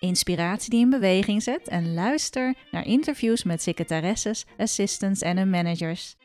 [0.00, 6.16] inspiratie die in beweging zet en luister naar interviews met secretaresses, assistants en hun managers.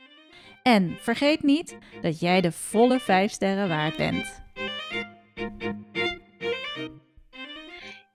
[0.64, 4.42] En vergeet niet dat jij de volle 5 sterren waard bent.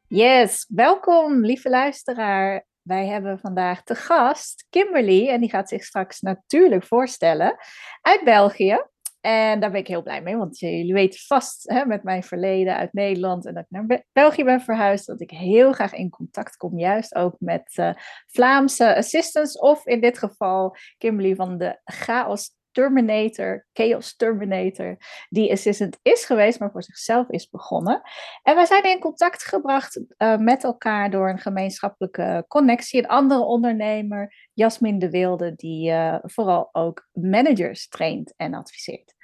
[0.08, 2.66] Yes, welkom lieve luisteraar.
[2.82, 7.56] Wij hebben vandaag te gast Kimberly en die gaat zich straks natuurlijk voorstellen
[8.02, 8.86] uit België.
[9.20, 12.76] En daar ben ik heel blij mee, want jullie weten vast hè, met mijn verleden
[12.76, 16.56] uit Nederland en dat ik naar België ben verhuisd, dat ik heel graag in contact
[16.56, 17.90] kom, juist ook met uh,
[18.26, 24.96] Vlaamse assistants of in dit geval Kimberly van de Chaos Terminator, Chaos Terminator,
[25.28, 28.02] die assistant is geweest, maar voor zichzelf is begonnen.
[28.42, 32.98] En wij zijn in contact gebracht uh, met elkaar door een gemeenschappelijke connectie.
[32.98, 39.14] Een andere ondernemer, Jasmin de Wilde, die uh, vooral ook managers traint en adviseert.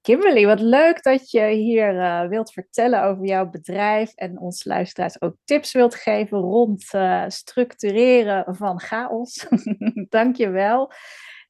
[0.00, 5.20] Kimberly, wat leuk dat je hier uh, wilt vertellen over jouw bedrijf en ons luisteraars
[5.20, 6.82] ook tips wilt geven rond
[7.28, 9.46] structureren van chaos.
[10.08, 10.92] Dank je wel.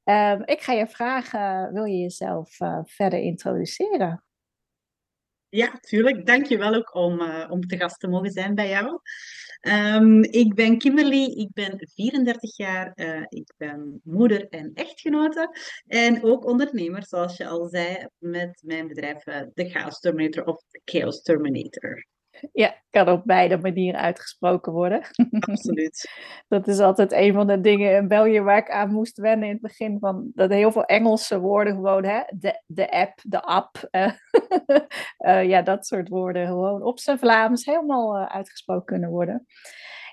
[0.09, 4.25] Um, ik ga je vragen, wil je jezelf uh, verder introduceren?
[5.49, 6.27] Ja, tuurlijk.
[6.27, 9.01] Dank je wel ook om, uh, om te gast te mogen zijn bij jou.
[9.61, 16.25] Um, ik ben Kimberly, ik ben 34 jaar, uh, ik ben moeder en echtgenote en
[16.25, 21.23] ook ondernemer, zoals je al zei, met mijn bedrijf The Chaos Terminator of The Chaos
[21.23, 22.07] Terminator.
[22.53, 25.01] Ja, kan op beide manieren uitgesproken worden.
[25.41, 26.11] Absoluut.
[26.49, 29.53] dat is altijd een van de dingen in België waar ik aan moest wennen in
[29.53, 29.99] het begin.
[30.01, 32.21] Van, dat heel veel Engelse woorden gewoon, hè?
[32.29, 33.89] De, de app, de app.
[33.91, 34.13] Uh,
[35.19, 39.47] uh, ja, dat soort woorden gewoon op zijn Vlaams helemaal uh, uitgesproken kunnen worden.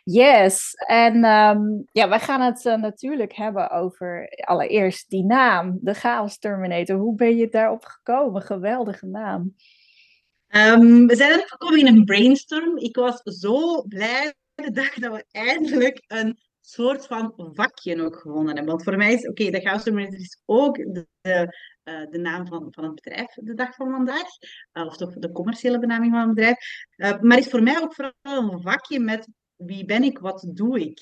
[0.03, 6.37] Yes, en um, ja, wij gaan het natuurlijk hebben over allereerst die naam, de Chaos
[6.37, 6.97] Terminator.
[6.97, 8.41] Hoe ben je daarop gekomen?
[8.41, 9.55] Geweldige naam.
[10.55, 12.77] Um, we zijn gekomen in een brainstorm.
[12.77, 18.55] Ik was zo blij de dag dat we eindelijk een soort van vakje ook gewonnen
[18.55, 18.65] hebben.
[18.73, 22.83] Want voor mij is, oké, de Chaos is ook de, uh, de, naam van, van
[22.83, 24.27] het bedrijf de dag van vandaag.
[24.73, 26.57] Uh, of toch de commerciële benaming van het bedrijf.
[26.97, 30.79] Uh, maar is voor mij ook vooral een vakje met wie ben ik, wat doe
[30.79, 30.99] ik.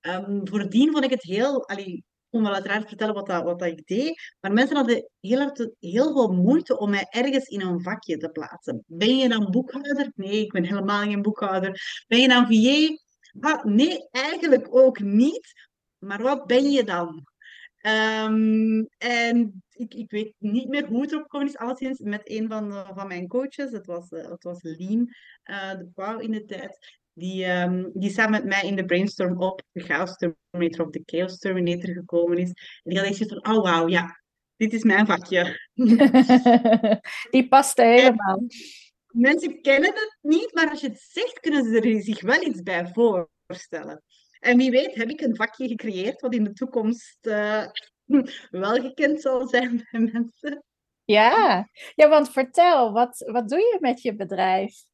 [0.00, 1.68] Um, voordien vond ik het heel...
[1.68, 2.04] Allee,
[2.34, 4.34] kon wel uiteraard vertellen wat, dat, wat dat ik deed.
[4.40, 8.84] Maar mensen hadden heel, heel veel moeite om mij ergens in een vakje te plaatsen.
[8.86, 10.12] Ben je dan boekhouder?
[10.14, 12.04] Nee, ik ben helemaal geen boekhouder.
[12.06, 12.96] Ben je dan VA?
[13.40, 15.68] Ah, nee, eigenlijk ook niet.
[15.98, 17.26] Maar wat ben je dan?
[18.26, 22.48] Um, en ik, ik weet niet meer hoe het erop gekomen is, alleszins met een
[22.48, 23.72] van, van mijn coaches.
[23.72, 25.14] Het was, uh, het was Lien,
[25.50, 29.42] uh, de vrouw in de tijd die, um, die samen met mij in de brainstorm
[29.42, 32.48] op de Chaos Terminator of de Chaos Terminator gekomen is.
[32.48, 34.20] En die had echt van, oh wauw, ja,
[34.56, 35.60] dit is mijn vakje.
[37.30, 38.46] die past helemaal.
[39.06, 42.62] mensen kennen het niet, maar als je het zegt, kunnen ze er zich wel iets
[42.62, 44.02] bij voorstellen.
[44.40, 47.66] En wie weet heb ik een vakje gecreëerd wat in de toekomst uh,
[48.50, 50.64] wel gekend zal zijn bij mensen.
[51.04, 54.84] Ja, ja want vertel, wat, wat doe je met je bedrijf?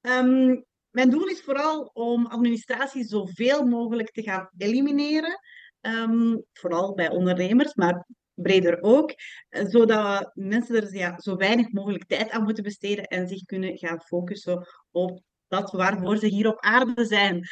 [0.00, 0.64] Um,
[0.94, 5.40] mijn doel is vooral om administratie zoveel mogelijk te gaan elimineren.
[5.80, 9.14] Um, vooral bij ondernemers, maar breder ook.
[9.48, 14.66] Zodat mensen er zo weinig mogelijk tijd aan moeten besteden en zich kunnen gaan focussen
[14.90, 17.48] op dat waarvoor ze hier op aarde zijn.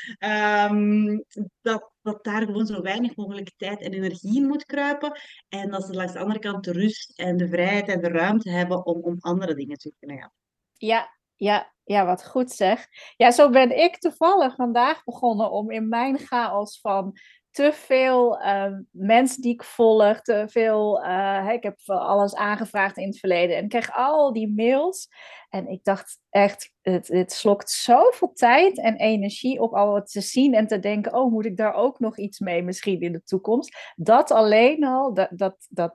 [0.72, 1.24] Um,
[1.60, 5.20] dat, dat daar gewoon zo weinig mogelijk tijd en energie in moet kruipen.
[5.48, 8.50] En dat ze langs de andere kant de rust en de vrijheid en de ruimte
[8.50, 10.32] hebben om, om andere dingen te kunnen gaan.
[10.72, 12.86] Ja, ja, ja, wat goed zeg.
[13.16, 17.16] Ja, zo ben ik toevallig vandaag begonnen om in mijn chaos van
[17.52, 21.04] te veel uh, mensen die ik volg, te veel.
[21.04, 25.08] Uh, ik heb alles aangevraagd in het verleden en ik kreeg al die mails.
[25.48, 30.20] En ik dacht echt, het, het slokt zoveel tijd en energie op al wat te
[30.20, 33.22] zien en te denken: oh, moet ik daar ook nog iets mee misschien in de
[33.22, 33.92] toekomst?
[33.96, 35.94] Dat alleen al, dat, dat, dat,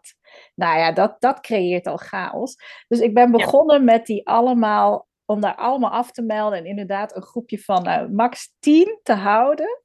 [0.56, 2.56] nou ja, dat, dat creëert al chaos.
[2.88, 7.16] Dus ik ben begonnen met die allemaal om daar allemaal af te melden en inderdaad
[7.16, 9.82] een groepje van uh, max 10 te houden.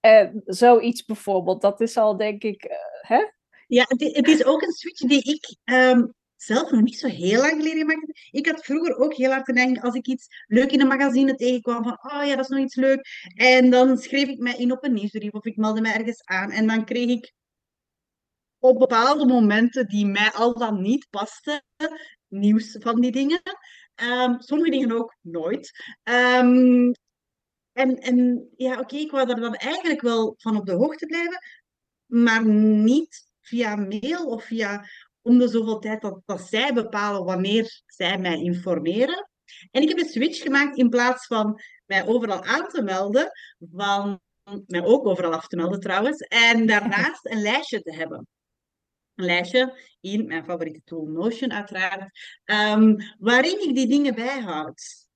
[0.00, 2.70] En zoiets bijvoorbeeld, dat is al denk ik, uh,
[3.00, 3.24] hè?
[3.66, 7.62] Ja, het, is ook een switch die ik um, zelf nog niet zo heel lang
[7.62, 8.14] geleden maakte.
[8.30, 11.34] Ik had vroeger ook heel hard te denken als ik iets leuk in een magazine
[11.34, 13.30] tegenkwam van, oh ja, dat is nog iets leuk.
[13.34, 16.50] En dan schreef ik mij in op een nieuwsbrief of ik meldde mij ergens aan.
[16.50, 17.32] En dan kreeg ik
[18.58, 21.64] op bepaalde momenten die mij al dan niet pasten,
[22.28, 23.40] nieuws van die dingen.
[24.02, 25.70] Um, sommige dingen ook nooit.
[26.02, 26.92] Um,
[27.72, 31.06] en, en ja, oké, okay, ik wou er dan eigenlijk wel van op de hoogte
[31.06, 31.38] blijven,
[32.06, 34.84] maar niet via mail of via
[35.22, 39.28] om de zoveel tijd dat, dat zij bepalen wanneer zij mij informeren.
[39.70, 43.30] En ik heb een switch gemaakt in plaats van mij overal aan te melden,
[43.72, 44.20] van
[44.66, 48.26] mij ook overal af te melden trouwens, en daarnaast een lijstje te hebben
[49.24, 52.10] lijstje in mijn favoriete tool Notion uiteraard,
[52.44, 55.06] um, waarin ik die dingen bijhoud.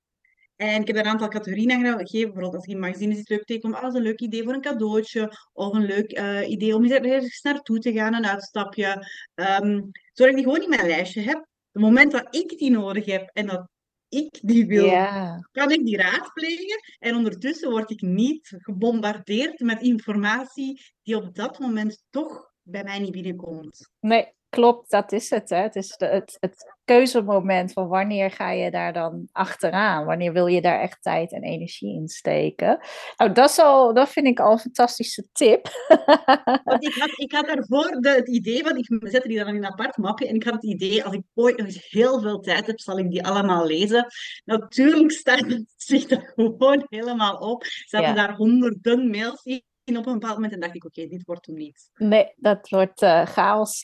[0.56, 2.32] En ik heb een aantal categorieën aangegeven.
[2.32, 5.32] Bijvoorbeeld als ik in magazine zit leuk tegenkom, als een leuk idee voor een cadeautje.
[5.52, 9.08] Of een leuk uh, idee om ergens naartoe te gaan, een uitstapje.
[9.34, 11.46] Um, zodat ik die gewoon in mijn lijstje heb.
[11.72, 13.68] Het moment dat ik die nodig heb en dat
[14.08, 15.38] ik die wil, yeah.
[15.50, 16.80] kan ik die raadplegen.
[16.98, 22.98] En ondertussen word ik niet gebombardeerd met informatie die op dat moment toch bij mij
[22.98, 23.90] niet binnenkomt.
[24.00, 25.50] Nee, klopt, dat is het.
[25.50, 25.56] Hè.
[25.56, 30.04] Het is de, het, het keuzemoment van wanneer ga je daar dan achteraan?
[30.04, 32.78] Wanneer wil je daar echt tijd en energie in steken?
[33.16, 35.68] Nou, dat, is al, dat vind ik al een fantastische tip.
[36.64, 39.56] Want ik, had, ik had daarvoor de, het idee, van ik zette die dan in
[39.56, 42.40] een apart mapje, en ik had het idee, als ik ooit nog eens heel veel
[42.40, 44.06] tijd heb, zal ik die allemaal lezen.
[44.44, 47.64] Natuurlijk staat het zich er gewoon helemaal op.
[47.64, 48.14] Zaten ja.
[48.14, 51.54] daar honderden mails in op een bepaald moment en dacht ik, oké, dit wordt hem
[51.54, 51.90] niet.
[51.94, 53.82] Nee, dat wordt uh, chaos.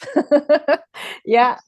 [1.22, 1.62] ja,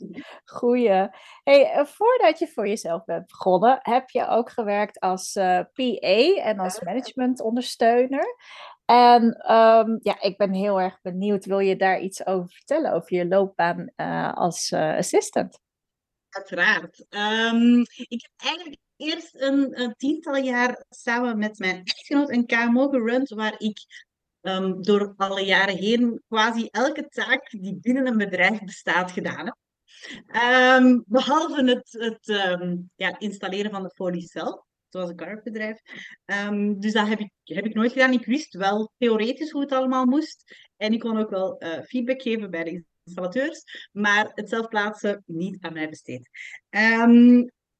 [0.44, 1.08] goeie.
[1.42, 5.66] Hey, eh, voordat je voor jezelf bent begonnen, heb je ook gewerkt als uh, eh,
[5.72, 8.36] PA en als managementondersteuner.
[8.84, 9.22] En
[9.54, 13.26] um, ja, ik ben heel erg benieuwd, wil je daar iets over vertellen, over je
[13.26, 13.94] loopbaan
[14.34, 15.60] als assistant?
[16.28, 17.04] Uiteraard.
[17.08, 22.88] Um, ik heb eigenlijk eerst een, een, tiental jaar samen met mijn echtgenoot een KMO
[22.88, 23.78] gerund, waar ik
[24.42, 29.56] um, door alle jaren heen quasi elke taak die binnen een bedrijf bestaat gedaan heb.
[30.78, 32.28] Um, behalve het, het
[32.60, 35.80] um, ja, installeren van de folie zelf, zoals een karpbedrijf.
[36.24, 38.12] Um, dus dat heb ik, heb ik nooit gedaan.
[38.12, 40.68] Ik wist wel theoretisch hoe het allemaal moest.
[40.76, 43.88] En ik kon ook wel uh, feedback geven bij de installateurs.
[43.92, 46.30] Maar het zelf plaatsen niet aan mij besteed.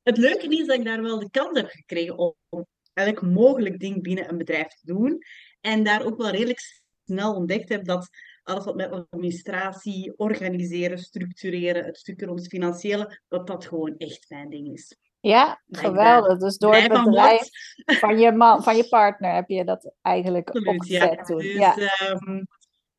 [0.03, 4.03] het leuke is dat ik daar wel de kans heb gekregen om elk mogelijk ding
[4.03, 5.23] binnen een bedrijf te doen.
[5.61, 6.61] En daar ook wel redelijk
[7.05, 8.09] snel ontdekt heb dat
[8.43, 14.25] alles wat met administratie, organiseren, structureren, het stukje rond het financiële, dat dat gewoon echt
[14.29, 14.97] mijn ding is.
[15.21, 16.39] Ja, geweldig.
[16.39, 17.49] Dus door het bedrijf
[18.01, 21.23] van je, man, van je partner heb je dat eigenlijk Absoluut, opgezet ja.
[21.23, 21.39] toen.
[21.39, 21.75] Dus, ja.
[22.11, 22.47] Um,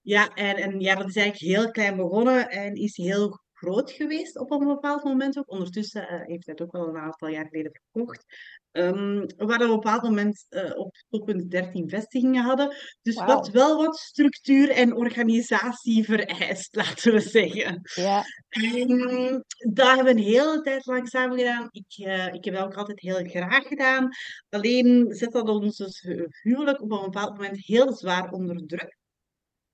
[0.02, 4.40] ja, en, en ja, dat is eigenlijk heel klein begonnen en is heel groot geweest
[4.40, 5.52] op een bepaald moment ook.
[5.52, 8.25] Ondertussen uh, heeft hij het ook wel een aantal jaar geleden verkocht.
[8.71, 12.75] Um, waar we op een bepaald moment uh, op toppunt 13 vestigingen hadden.
[13.01, 17.81] Dus wat wel wat structuur en organisatie vereist, laten we zeggen.
[17.96, 18.24] Ja.
[18.50, 19.43] Um,
[19.74, 21.69] dat hebben we een hele tijd lang samen gedaan.
[21.72, 24.10] Ik, uh, ik heb dat ook altijd heel graag gedaan.
[24.50, 26.07] Alleen zet dat ons dus
[26.41, 29.00] huwelijk op een bepaald moment heel zwaar onder druk.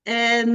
[0.08, 0.48] En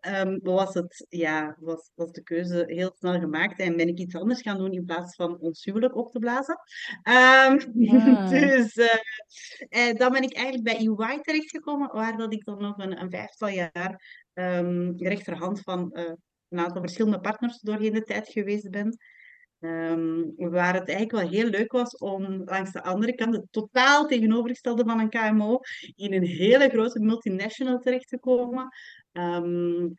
[0.00, 4.14] um, was, het, ja, was, was de keuze heel snel gemaakt en ben ik iets
[4.14, 6.58] anders gaan doen in plaats van ons huwelijk op te blazen.
[7.02, 7.58] Um,
[8.30, 13.00] Dus uh, dan ben ik eigenlijk bij EY terechtgekomen, waar dat ik dan nog een,
[13.00, 16.12] een vijftal jaar um, rechterhand van uh,
[16.48, 18.96] een aantal verschillende partners doorheen de tijd geweest ben.
[19.60, 24.06] Um, waar het eigenlijk wel heel leuk was om langs de andere kant, het totaal
[24.06, 25.58] tegenovergestelde van een KMO,
[25.94, 28.68] in een hele grote multinational terecht te komen.
[29.12, 29.94] Um,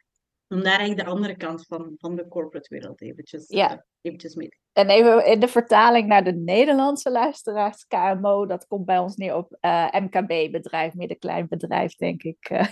[0.48, 3.72] om daar eigenlijk de andere kant van, van de corporate wereld eventjes, ja.
[3.72, 8.86] Uh, eventjes mee en even in de vertaling naar de Nederlandse luisteraars, KMO, dat komt
[8.86, 12.68] bij ons neer op uh, eh, MKB-bedrijf, middenklein bedrijf, denk ik.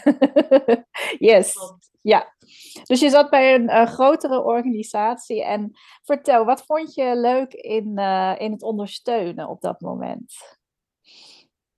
[1.29, 1.55] yes,
[2.01, 2.35] ja.
[2.83, 5.71] Dus je zat bij een uh, grotere organisatie en
[6.03, 7.97] vertel, wat vond je leuk in,
[8.37, 10.33] in het ondersteunen op dat moment?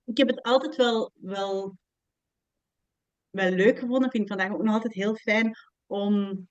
[0.04, 1.78] Ik heb het altijd wel, wel
[3.30, 5.58] wel leuk gevonden, vind ik vandaag ook nog altijd heel fijn
[5.88, 6.48] om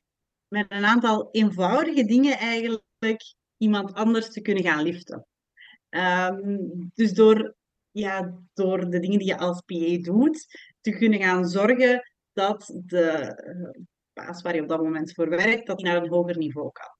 [0.49, 5.27] met een aantal eenvoudige dingen eigenlijk iemand anders te kunnen gaan liften.
[5.89, 6.59] Ehm,
[6.95, 7.55] dus door,
[7.91, 10.47] ja, door de dingen die je als PA doet,
[10.81, 13.35] te kunnen gaan zorgen dat de
[14.13, 16.95] baas waar je op dat moment voor werkt, dat naar een hoger niveau kan.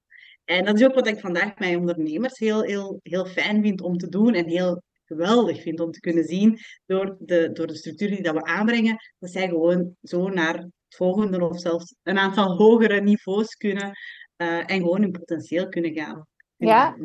[0.45, 3.97] En dat is ook wat ik vandaag met ondernemers heel, heel, heel fijn vind om
[3.97, 8.09] te doen en heel geweldig vind om te kunnen zien door de, door de structuur
[8.09, 13.01] die dat we aanbrengen, dat zij gewoon zo naar volgende of zelfs een aantal hogere
[13.01, 13.99] niveaus kunnen
[14.37, 16.27] uh, en gewoon hun potentieel kunnen gaan.
[16.57, 16.97] ja,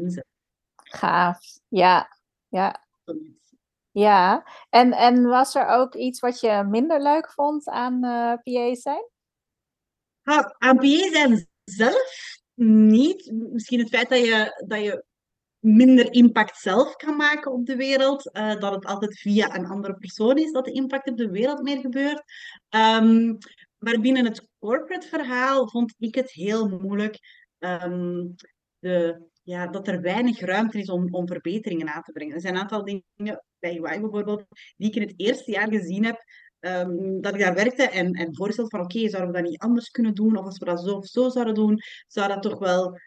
[0.76, 1.40] gaaf.
[1.68, 2.18] Ja,
[2.48, 2.86] ja.
[3.92, 8.76] Ja, en, en was er ook iets wat je minder leuk vond aan uh, PA
[8.76, 9.10] zijn?
[10.22, 13.32] Ha, aan PA zijn zelf niet.
[13.32, 15.04] Misschien het feit dat je, dat je
[15.60, 18.30] minder impact zelf kan maken op de wereld.
[18.34, 21.62] Uh, dat het altijd via een andere persoon is dat de impact op de wereld
[21.62, 22.24] meer gebeurt.
[22.70, 23.38] Um,
[23.82, 27.20] maar binnen het corporate verhaal vond ik het heel moeilijk.
[27.60, 28.36] Um,
[28.80, 32.36] de, ja, dat er weinig ruimte is om, om verbeteringen aan te brengen.
[32.36, 34.46] Er zijn een aantal dingen bij UI bijvoorbeeld,
[34.78, 36.24] die ik in het eerste jaar gezien heb,
[36.60, 39.90] um, dat ik daar werkte en, en voorstelde van oké, zouden we dat niet anders
[39.90, 40.38] kunnen doen?
[40.38, 43.00] Of als we dat zo of zo zouden doen, zou dat toch wel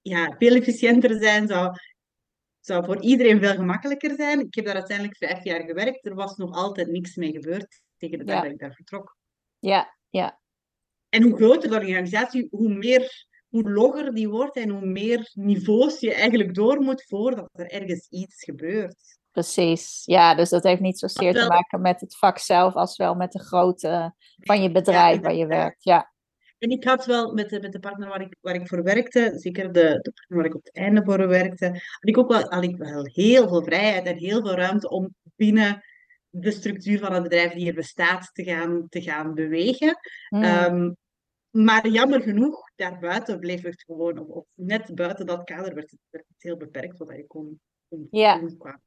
[0.00, 1.76] ja, veel efficiënter zijn, zou,
[2.60, 4.40] zou voor iedereen veel gemakkelijker zijn.
[4.40, 6.06] Ik heb daar uiteindelijk vijf jaar gewerkt.
[6.06, 9.16] Er was nog altijd niks mee gebeurd tegen de dag dat ik daar vertrok.
[9.58, 10.40] Ja, ja.
[11.08, 16.00] En hoe groter de organisatie, hoe meer hoe logger die wordt en hoe meer niveaus
[16.00, 19.18] je eigenlijk door moet voordat er ergens iets gebeurt.
[19.30, 23.14] Precies, ja, dus dat heeft niet zozeer te maken met het vak zelf als wel
[23.14, 25.84] met de grootte van je bedrijf waar je werkt.
[25.84, 26.12] Ja.
[26.58, 29.32] En ik had wel met de, met de partner waar ik, waar ik voor werkte,
[29.36, 32.50] zeker de, de partner waar ik op het einde voor werkte, had ik ook wel,
[32.50, 35.82] had ik wel heel veel vrijheid en heel veel ruimte om binnen
[36.34, 39.98] de structuur van het bedrijf die er bestaat te gaan, te gaan bewegen.
[40.28, 40.42] Hmm.
[40.42, 40.92] Ehm,
[41.50, 46.00] maar jammer genoeg, daarbuiten bleef het gewoon, of, of, net buiten dat kader werd het,
[46.10, 48.38] werd het heel beperkt wat je kon, kon ja.
[48.38, 48.80] doen qua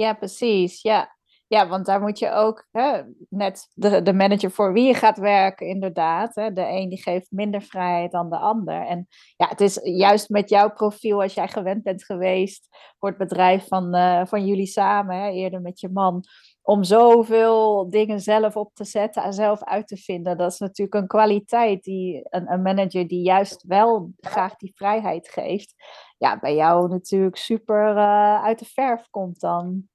[0.00, 0.82] ja, precies.
[0.82, 1.16] Ja.
[1.50, 5.18] Ja, want daar moet je ook hè, net de, de manager voor wie je gaat
[5.18, 6.34] werken, inderdaad.
[6.34, 8.86] Hè, de een die geeft minder vrijheid dan de ander.
[8.86, 13.18] En ja, het is juist met jouw profiel, als jij gewend bent geweest voor het
[13.18, 16.24] bedrijf van, uh, van jullie samen, hè, eerder met je man,
[16.62, 20.38] om zoveel dingen zelf op te zetten en zelf uit te vinden.
[20.38, 25.28] Dat is natuurlijk een kwaliteit die een, een manager die juist wel graag die vrijheid
[25.28, 25.74] geeft,
[26.18, 29.88] ja, bij jou natuurlijk super uh, uit de verf komt dan.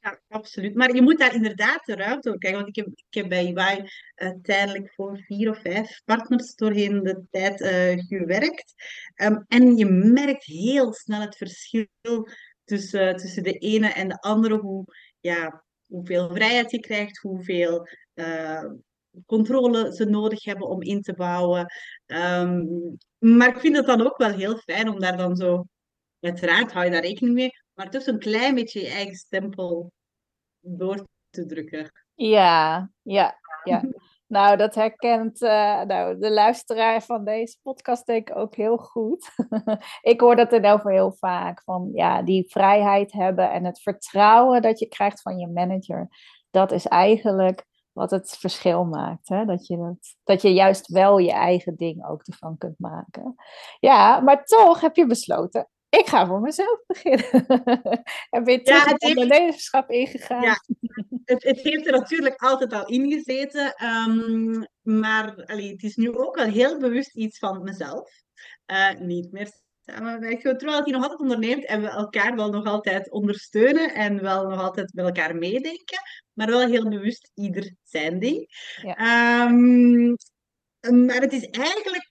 [0.00, 0.74] Ja, absoluut.
[0.74, 2.60] Maar je moet daar inderdaad de ruimte voor kijken.
[2.60, 7.24] Want ik heb, ik heb bij UI uiteindelijk voor vier of vijf partners doorheen de
[7.30, 8.74] tijd uh, gewerkt.
[9.16, 12.28] Um, en je merkt heel snel het verschil
[12.64, 14.58] tussen, tussen de ene en de andere.
[14.58, 14.84] Hoe,
[15.20, 18.64] ja, hoeveel vrijheid je krijgt, hoeveel uh,
[19.26, 21.66] controle ze nodig hebben om in te bouwen.
[22.06, 25.64] Um, maar ik vind het dan ook wel heel fijn om daar dan zo,
[26.20, 29.92] uiteraard hou je daar rekening mee, maar toch zo'n klein beetje je eigen stempel
[30.60, 31.90] door te drukken.
[32.14, 33.82] Ja, ja, ja.
[34.26, 39.30] Nou, dat herkent uh, nou, de luisteraar van deze podcast denk ik ook heel goed.
[40.12, 41.62] ik hoor dat in elk geval heel vaak.
[41.62, 46.08] Van ja, die vrijheid hebben en het vertrouwen dat je krijgt van je manager.
[46.50, 49.28] Dat is eigenlijk wat het verschil maakt.
[49.28, 49.44] Hè?
[49.44, 53.34] Dat, je dat, dat je juist wel je eigen ding ook ervan kunt maken.
[53.80, 57.46] Ja, maar toch heb je besloten, ik ga voor mezelf beginnen.
[58.30, 60.42] en ben je ja, het ondernemerschap ingegaan.
[60.42, 60.62] Ja,
[61.24, 63.74] het, het, heeft er natuurlijk altijd al in gezeten.
[63.74, 68.10] Ehm, maar allee, het is nu ook wel heel bewust iets van mezelf.
[68.66, 69.50] Uh, niet meer
[69.86, 70.58] samenwerken.
[70.58, 74.60] Terwijl hij nog altijd onderneemt en we elkaar wel nog altijd ondersteunen en wel nog
[74.60, 75.98] altijd met elkaar meedenken.
[76.32, 78.46] Maar wel heel bewust ieder zijn ding.
[78.82, 79.46] Ja.
[79.46, 80.16] Um,
[81.06, 82.10] maar het is eigenlijk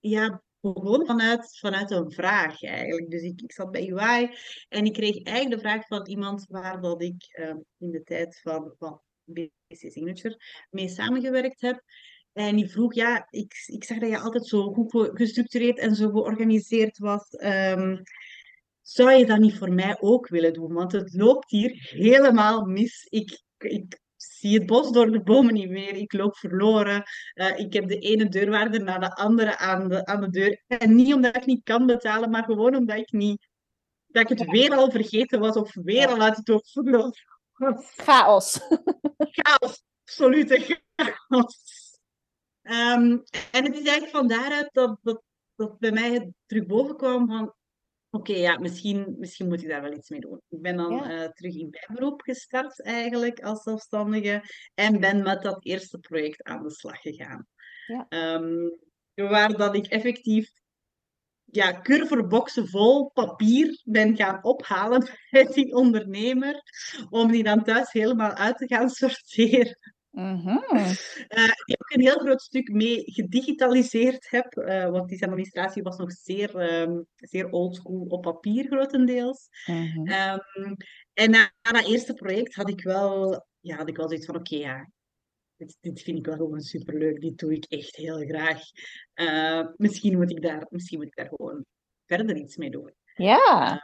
[0.00, 3.10] ja, begon vanuit, vanuit een vraag eigenlijk.
[3.10, 4.30] Dus ik, ik zat bij UI
[4.68, 8.40] en ik kreeg eigenlijk de vraag van iemand waar dat ik uh, in de tijd
[8.42, 10.36] van, van BC Signature
[10.70, 11.82] mee samengewerkt heb.
[12.32, 16.10] En die vroeg, ja, ik, ik zag dat je altijd zo goed gestructureerd en zo
[16.10, 17.32] georganiseerd was.
[17.32, 18.02] Um,
[18.82, 20.72] zou je dat niet voor mij ook willen doen?
[20.72, 23.06] Want het loopt hier helemaal mis.
[23.10, 24.00] Ik, ik
[24.38, 25.94] zie het bos door de bomen niet meer.
[25.94, 27.02] Ik loop verloren.
[27.34, 30.62] Uh, ik heb de ene deurwaarder naar de andere aan de, aan de deur.
[30.66, 33.48] En niet omdat ik niet kan betalen, maar gewoon omdat ik niet...
[34.06, 37.12] Dat ik het weer al vergeten was of weer al uit het oog verloren
[37.96, 38.60] Chaos.
[39.18, 39.82] Chaos.
[40.04, 41.56] Absolute chaos.
[42.62, 45.22] Um, en het is eigenlijk van daaruit dat, dat,
[45.54, 47.54] dat bij mij het terug boven kwam van
[48.10, 50.40] oké, ja, misschien, misschien moet ik daar wel iets mee doen.
[50.48, 51.10] Ik ben dan Ja.
[51.10, 54.42] eh, terug in bijberoep gestart eigenlijk als zelfstandige
[54.74, 57.46] en ben met dat eerste project aan de slag gegaan.
[57.86, 58.06] Ja.
[58.08, 58.68] Ehm,
[59.14, 60.50] waar dat ik effectief
[61.44, 66.62] ja, curverboxen vol papier ben gaan ophalen bij die ondernemer,
[67.10, 69.78] om die dan thuis helemaal uit te gaan sorteren.
[71.28, 75.96] Eh, die ook een heel groot stuk mee gedigitaliseerd heb, eh, want die administratie was
[75.96, 79.48] nog zeer, ehm zeer oldschool op papier grotendeels.
[79.66, 80.06] Mhm.
[80.06, 80.74] Ehm,
[81.12, 84.36] en na, na dat eerste project had ik wel, ja, had ik wel zoiets van,
[84.36, 84.90] oké, ja,
[85.56, 88.60] dit, dit vind ik wel gewoon superleuk, dit doe ik echt heel graag.
[89.14, 91.64] Eh, misschien, moet ik daar, misschien moet ik daar gewoon
[92.06, 92.94] verder iets mee doen.
[93.14, 93.82] Ja.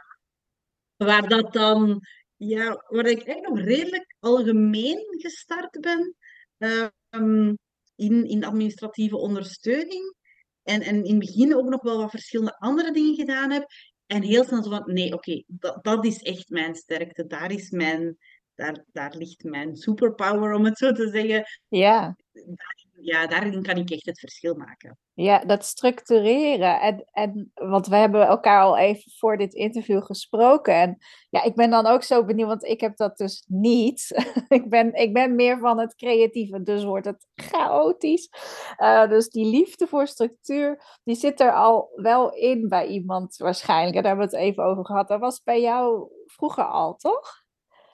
[0.95, 2.01] Waar dat dan,
[2.35, 6.15] ja, waar ik echt nog redelijk algemeen gestart ben
[6.57, 7.53] ehm,
[7.95, 10.15] in, in administratieve ondersteuning.
[10.63, 13.65] En, en in het begin ook nog wel wat verschillende andere dingen gedaan heb.
[14.05, 17.25] En heel snel zo van, nee, oké, dat, dat is echt mijn sterkte.
[17.25, 18.17] Daar is mijn,
[18.55, 21.43] daar, daar ligt mijn superpower, om het zo te zeggen.
[21.67, 22.15] Ja.
[23.05, 24.97] Ja, daarin kan ik echt het verschil maken.
[25.13, 26.79] Ja, dat structureren.
[26.81, 30.73] En, en, want we hebben elkaar al even voor dit interview gesproken.
[30.73, 30.97] En
[31.29, 34.25] ja, ik ben dan ook zo benieuwd, want ik heb dat dus niet.
[34.47, 38.29] ik, ben, ik ben meer van het creatieve, dus wordt het chaotisch.
[38.77, 43.95] Uh, dus die liefde voor structuur, die zit er al wel in bij iemand waarschijnlijk.
[43.95, 45.07] En daar hebben we het even over gehad.
[45.07, 47.43] Dat was bij jou vroeger al, toch?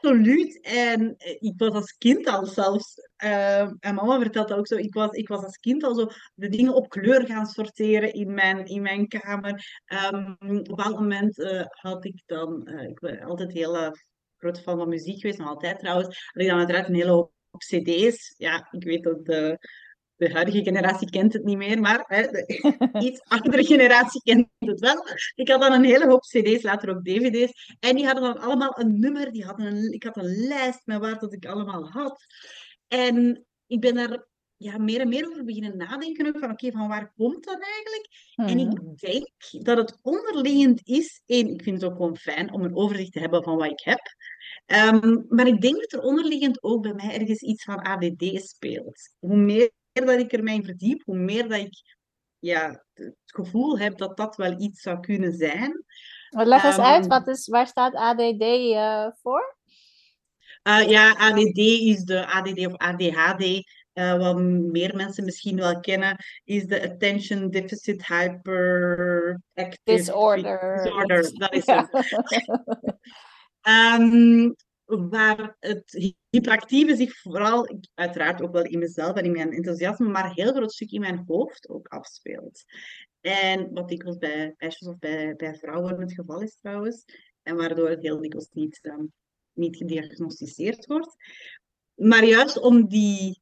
[0.01, 0.61] Absoluut.
[0.61, 4.93] En ik was als kind al zelfs, uh, en mama vertelt dat ook zo, ik
[4.93, 8.65] was, ik was als kind al zo de dingen op kleur gaan sorteren in mijn,
[8.65, 9.81] in mijn kamer.
[10.11, 10.37] Um,
[10.69, 13.91] op een moment uh, had ik dan, uh, ik ben altijd heel uh,
[14.37, 17.31] groot fan van muziek geweest, nog altijd trouwens, had ik dan uiteraard een hele hoop
[17.57, 18.33] cd's.
[18.37, 19.57] Ja, ik weet dat de,
[20.15, 22.45] de huidige generatie kent het niet meer, maar hè, de
[23.07, 25.05] iets oudere generatie kent het wel.
[25.35, 27.75] Ik had dan een hele hoop cd's, later ook dvd's.
[27.79, 29.31] En die hadden dan allemaal een nummer.
[29.31, 32.25] Die hadden een, ik had een lijst met waar dat ik allemaal had.
[32.91, 34.25] En ik ben daar
[34.57, 36.25] ja, meer en meer over beginnen nadenken.
[36.31, 38.07] Van, oké, okay, van waar komt dat eigenlijk?
[38.35, 38.47] Mhm.
[38.47, 41.21] En ik denk dat het onderliggend is.
[41.25, 43.81] Één, ik vind het ook gewoon fijn om een overzicht te hebben van wat ik
[43.83, 44.01] heb.
[44.65, 49.15] Um, maar ik denk dat er onderliggend ook bij mij ergens iets van ADD speelt.
[49.19, 51.97] Hoe meer dat ik er mij in verdiep, hoe meer dat ik
[52.39, 55.85] ja, het gevoel heb dat dat wel iets zou kunnen zijn.
[56.29, 59.59] Leg eens Um, uit, wat is, waar staat ADD uh, voor?
[60.63, 63.43] Uh, ja, ADD is de ADD of ADHD.
[63.93, 70.81] Uh, wat meer mensen misschien wel kennen, is de Attention Deficit Hyperactive Disorder.
[70.83, 71.31] Disorder.
[71.33, 71.89] Dat is het.
[73.67, 80.07] Um, waar het hyperactieve zich vooral, uiteraard ook wel in mezelf en in mijn enthousiasme,
[80.07, 82.63] maar een heel groot stuk in mijn hoofd ook afspeelt.
[83.21, 87.05] En wat dikwijls bij meisjes of bij, bij vrouwen het geval is trouwens,
[87.43, 89.13] en waardoor het heel dikwijls niet, um,
[89.53, 91.15] niet gediagnosticeerd wordt.
[91.93, 93.41] Maar juist om die,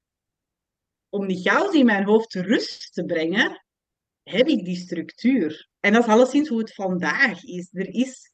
[1.09, 3.65] om die chaos in mijn hoofd rust te brengen,
[4.23, 5.69] heb ik die structuur.
[5.79, 7.69] En dat is alleszins hoe het vandaag is.
[7.71, 8.31] Er is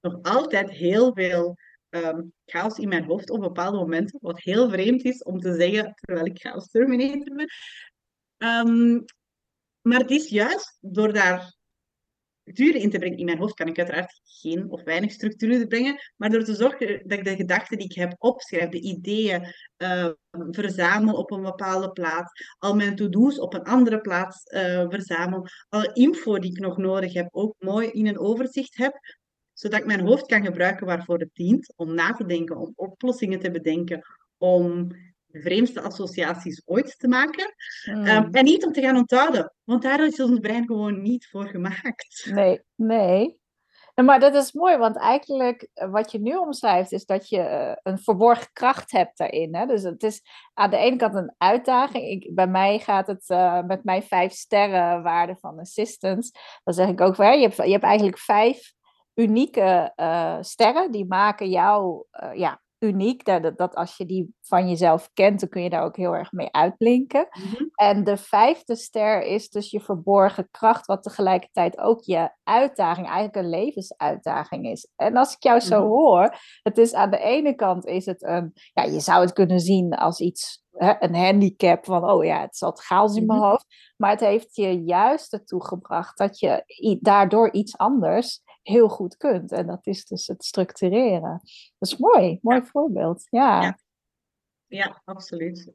[0.00, 1.56] nog altijd heel veel
[1.88, 5.94] um, chaos in mijn hoofd op bepaalde momenten, wat heel vreemd is om te zeggen
[5.94, 7.48] terwijl ik chaos terminator ben.
[8.36, 9.04] Um,
[9.80, 11.55] maar het is juist door daar
[12.46, 13.18] structuren in te brengen.
[13.18, 17.02] In mijn hoofd kan ik uiteraard geen of weinig structuren brengen, maar door te zorgen
[17.08, 20.08] dat ik de gedachten die ik heb opschrijf, de ideeën uh,
[20.50, 25.90] verzamel op een bepaalde plaats, al mijn to-do's op een andere plaats uh, verzamel, alle
[25.92, 28.98] info die ik nog nodig heb ook mooi in een overzicht heb,
[29.52, 33.38] zodat ik mijn hoofd kan gebruiken waarvoor het dient, om na te denken, om oplossingen
[33.38, 34.02] te bedenken,
[34.38, 34.88] om
[35.40, 37.54] vreemdste associaties ooit te maken.
[37.84, 38.06] Hmm.
[38.06, 41.46] Um, en niet om te gaan onthouden, want daar is ons brein gewoon niet voor
[41.46, 42.28] gemaakt.
[42.30, 43.38] Nee, nee.
[44.04, 47.72] Maar dat is mooi, want eigenlijk eh, wat je nu omschrijft is dat je uh,
[47.82, 49.54] een verborgen kracht hebt daarin.
[49.54, 49.66] Hè?
[49.66, 50.22] Dus het is
[50.54, 52.04] aan de ene kant een uitdaging.
[52.04, 56.32] Ik, bij mij gaat het uh, met mijn vijf sterren waarde van assistance.
[56.64, 58.72] Dan zeg ik ook van, je, hebt, je hebt eigenlijk vijf
[59.14, 60.90] unieke uh, sterren.
[60.90, 63.24] Die maken jou uh, ja, uniek.
[63.24, 66.32] Dat, dat als je die van jezelf kent, dan kun je daar ook heel erg
[66.32, 67.26] mee uitblinken.
[67.30, 67.70] Mm -hmm.
[67.74, 73.36] En de vijfde ster is dus je verborgen kracht, wat tegelijkertijd ook je uitdaging, eigenlijk
[73.36, 74.88] een levensuitdaging is.
[74.96, 75.88] En als ik jou zo Mhm.
[75.88, 79.60] hoor, het is aan de ene kant is het een, ja, je zou het kunnen
[79.60, 80.64] zien als iets,
[80.98, 83.48] een handicap van, oh ja, het zat chaos in mijn Mhm.
[83.48, 83.66] hoofd.
[83.96, 86.64] Maar het heeft je juist ertoe gebracht dat je
[87.00, 89.52] daardoor iets anders heel goed kunt.
[89.52, 91.40] En dat is dus het structureren.
[91.78, 93.26] Dat is mooi, mooi voorbeeld.
[93.30, 93.78] Ja, Ja.
[94.66, 95.72] Ja, absoluut.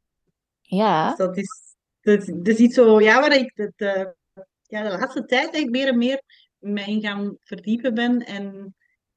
[0.62, 1.08] ja.
[1.08, 4.06] Dus dat is, dat, dat is iets zo, ja, waar ik het, uh,
[4.62, 6.22] ja, de laatste tijd eigenlijk meer en meer
[6.58, 8.26] mij in gaan verdiepen ben.
[8.26, 8.76] En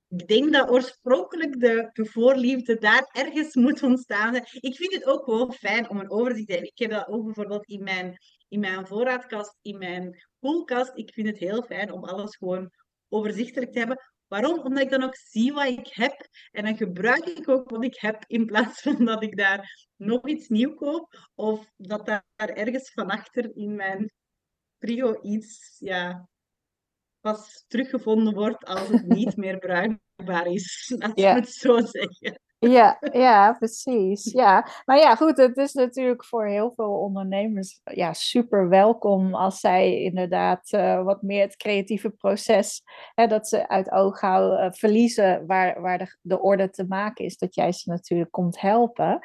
[0.09, 4.35] ik denk dat oorspronkelijk de, de voorliefde daar ergens moet ontstaan.
[4.35, 6.71] Ik vind het ook gewoon fijn om een overzicht te hebben.
[6.71, 8.17] Ik heb dat ook bijvoorbeeld in mijn,
[8.49, 10.91] in mijn voorraadkast, in mijn koelkast.
[10.95, 12.71] Ik vind het heel fijn om alles gewoon
[13.15, 13.99] overzichtelijk te hebben.
[14.27, 14.59] Waarom?
[14.59, 16.29] Omdat ik dan ook zie wat ik heb.
[16.51, 18.25] En dan gebruik ik ook wat ik heb.
[18.27, 21.31] In plaats van dat ik daar nog iets nieuw koop.
[21.35, 24.13] Of dat daar ergens van achter in mijn
[24.79, 26.29] trio iets ja,
[27.21, 30.89] pas teruggevonden wordt als het niet meer bruikbaar is.
[30.99, 32.41] Laat ik het zo zeggen.
[32.71, 34.33] Ja, ja, precies.
[34.33, 34.67] Ja.
[34.85, 40.03] Maar ja, goed, het is natuurlijk voor heel veel ondernemers ja, super welkom als zij
[40.03, 42.83] inderdaad uh, wat meer het creatieve proces,
[43.15, 47.25] hè, dat ze uit oog houden, uh, verliezen waar, waar de, de orde te maken
[47.25, 49.19] is, dat jij ze natuurlijk komt helpen.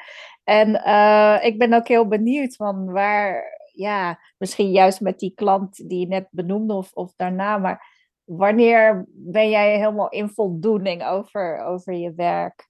[0.43, 5.89] En uh, ik ben ook heel benieuwd van waar, ja, misschien juist met die klant
[5.89, 11.60] die je net benoemde of, of daarna, maar wanneer ben jij helemaal in voldoening over,
[11.60, 12.67] over je werk?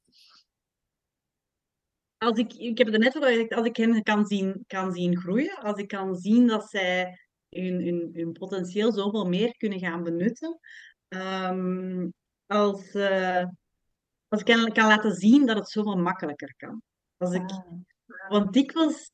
[2.19, 5.17] Als ik, ik heb het net al gezegd, als ik hen kan zien, kan zien
[5.17, 10.03] groeien, als ik kan zien dat zij hun, hun, hun potentieel zoveel meer kunnen gaan
[10.03, 10.59] benutten,
[11.07, 12.07] ehm,
[12.45, 13.45] als, uh,
[14.27, 16.81] als ik hen kan laten zien dat het zoveel makkelijker kan.
[17.17, 18.29] Als ik, ah.
[18.29, 19.11] Want dikwijls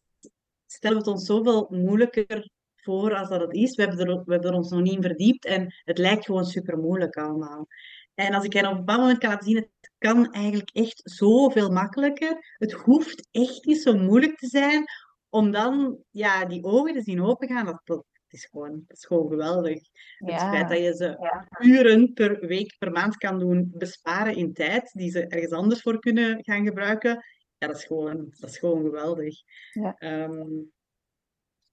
[0.65, 3.75] stellen we het ons zoveel moeilijker voor als dat het is.
[3.75, 6.45] We hebben, er, we hebben er ons nog niet in verdiept en het lijkt gewoon
[6.45, 7.67] super moeilijk allemaal.
[8.13, 9.69] En als ik hen op een bepaald moment kan laten zien, het
[10.05, 12.55] kan eigenlijk echt zoveel makkelijker.
[12.57, 14.83] Het hoeft echt niet zo moeilijk te zijn
[15.29, 17.65] om dan ja, die ogen te zien opengaan.
[17.65, 19.79] Dat, dat, is, gewoon, dat is gewoon geweldig.
[20.17, 21.17] Het feit dat je ze
[21.61, 25.99] uren per week, per maand kan doen besparen in tijd, die ze ergens anders voor
[25.99, 27.23] kunnen gaan gebruiken,
[27.57, 29.35] ja, dat is gewoon, dat is gewoon geweldig.
[29.73, 29.95] Ja.
[30.23, 30.71] Um,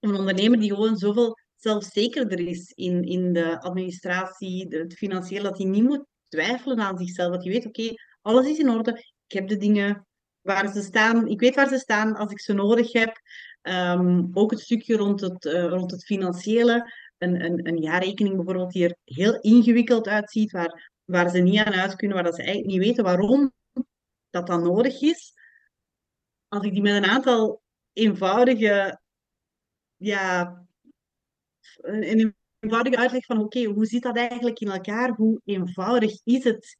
[0.01, 5.67] een ondernemer die gewoon zoveel zelfzekerder is in, in de administratie, het financieel, dat hij
[5.67, 7.33] niet moet twijfelen aan zichzelf.
[7.33, 8.91] Dat je weet, oké, alles is in orde.
[9.27, 10.07] Ik heb de dingen
[10.41, 11.27] waar ze staan.
[11.29, 13.21] Ik weet waar ze staan als ik ze nodig heb.
[13.63, 16.93] Um, ook het stukje rond het, uh, rond het financiële.
[17.19, 21.73] Een, een, een jaarrekening bijvoorbeeld die er heel ingewikkeld uitziet, waar, waar ze niet aan
[21.73, 23.53] uit kunnen, waar dat ze eigenlijk niet weten waarom
[24.31, 25.33] dat dan nodig is.
[26.49, 29.01] Als ik die met een aantal eenvoudige,
[29.97, 30.57] ja,
[31.77, 35.11] een eenvoudige uitleg van oké, hoe zit dat eigenlijk in elkaar?
[35.11, 36.77] Hoe eenvoudig is het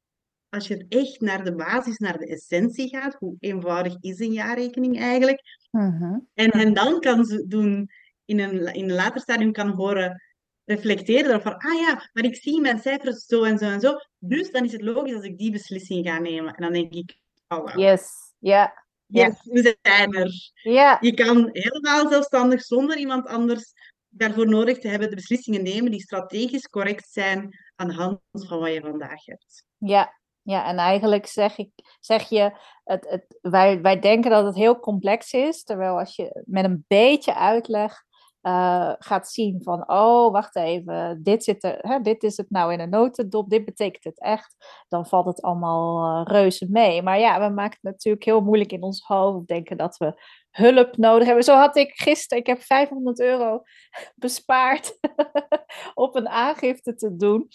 [0.53, 3.15] als je echt naar de basis, naar de essentie gaat?
[3.15, 5.41] Hoe eenvoudig is een jaarrekening eigenlijk?
[5.71, 6.19] Mhm.
[6.35, 7.91] en, en dan kan ze doen,
[8.25, 10.23] in een, in een later stadium kan horen
[10.65, 14.51] reflecteren van, ah ja, maar ik zie mijn cijfers zo en zo en zo, dus
[14.51, 16.55] dan is het logisch als ik die beslissing ga nemen.
[16.55, 17.79] En dan denk ik, oh wow.
[17.79, 18.85] Yes, ja.
[19.07, 20.53] Yes, we zijn er.
[20.55, 20.99] Ja.
[21.01, 23.73] Je kan helemaal zelfstandig, zonder iemand anders
[24.09, 28.59] daarvoor nodig te hebben de beslissingen nemen die strategisch correct zijn aan de hand van
[28.59, 29.65] wat je vandaag hebt.
[29.79, 32.53] Ja, ja en eigenlijk zeg, ik, zeg je,
[32.85, 36.85] het, het, wij, wij denken dat het heel complex is, terwijl als je met een
[36.89, 38.03] beetje uitleg
[38.43, 42.73] uh, gaat zien van, oh, wacht even, dit, zit er, hè, dit is het nou
[42.73, 47.03] in een notendop, dit betekent het echt, dan valt het allemaal uh, reuze mee.
[47.03, 50.97] Maar ja, we maken het natuurlijk heel moeilijk in ons hoofd, denken dat we hulp
[50.97, 51.45] nodig hebben.
[51.45, 53.63] Zo had ik gisteren, ik heb 500 euro
[54.15, 54.99] bespaard
[55.95, 57.49] op een aangifte te doen.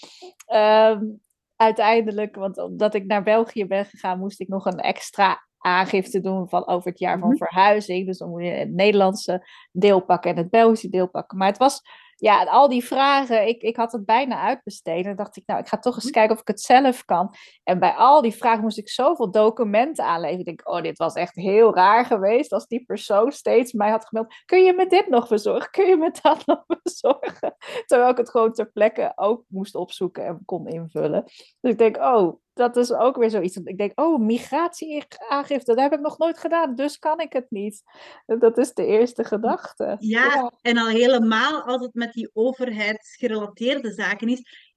[0.53, 1.25] Um,
[1.57, 6.49] uiteindelijk, want omdat ik naar België ben gegaan, moest ik nog een extra aangifte doen
[6.49, 7.37] van over het jaar van mhm.
[7.37, 8.05] verhuizing.
[8.05, 11.37] Dus dan moet je het Nederlandse deel pakken en het Belgische deel pakken.
[11.37, 11.81] Maar het was
[12.19, 15.05] ja, al die vragen, ik, ik had het bijna uitbesteed.
[15.05, 16.13] En dacht ik, nou, ik ga toch eens mhm.
[16.13, 17.35] kijken of ik het zelf kan.
[17.63, 20.39] En bij al die vragen moest ik zoveel documenten aanleveren.
[20.39, 24.05] Ik denk, oh, dit was echt heel raar geweest als die persoon steeds mij had
[24.05, 24.33] gemeld.
[24.45, 25.71] Kun je me dit nog verzorgen?
[25.71, 27.55] Kun je me dat nog verzorgen?
[27.85, 31.23] Terwijl ik het gewoon ter plekke ook moest opzoeken en kon invullen.
[31.59, 33.55] Dus ik denk, oh, dat is ook weer zoiets.
[33.55, 37.83] Ik denk, oh, migratieaangifte, dat heb ik nog nooit gedaan, dus kan ik het niet.
[38.25, 39.95] Dat is de eerste gedachte.
[39.99, 44.67] Ja, en al helemaal als het met die overheidsgerelateerde zaken is.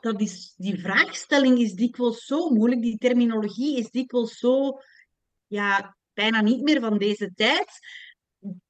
[0.00, 4.78] Dat is, die vraagstelling is dikwijls zo moeilijk, die terminologie is dikwijls zo,
[5.46, 7.78] ja, bijna niet meer van deze tijd,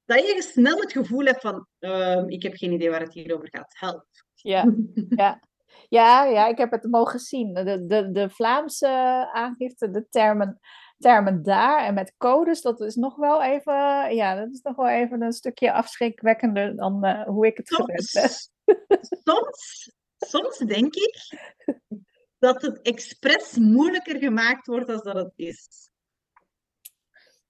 [0.05, 3.35] dat je snel het gevoel hebt van, uh, ik heb geen idee waar het hier
[3.35, 4.05] over gaat, help.
[4.33, 4.73] Ja,
[5.09, 5.41] ja.
[5.87, 7.53] Ja, ja, ik heb het mogen zien.
[7.53, 8.87] De, de, de Vlaamse
[9.33, 10.59] aangifte, de termen,
[10.97, 13.73] termen daar en met codes, dat is nog wel even,
[14.15, 18.11] ja, dat is nog wel even een stukje afschrikwekkender dan uh, hoe ik het gewend
[18.13, 18.29] ben.
[19.23, 21.15] Soms, soms denk ik
[22.39, 25.89] dat het expres moeilijker gemaakt wordt dan dat het is.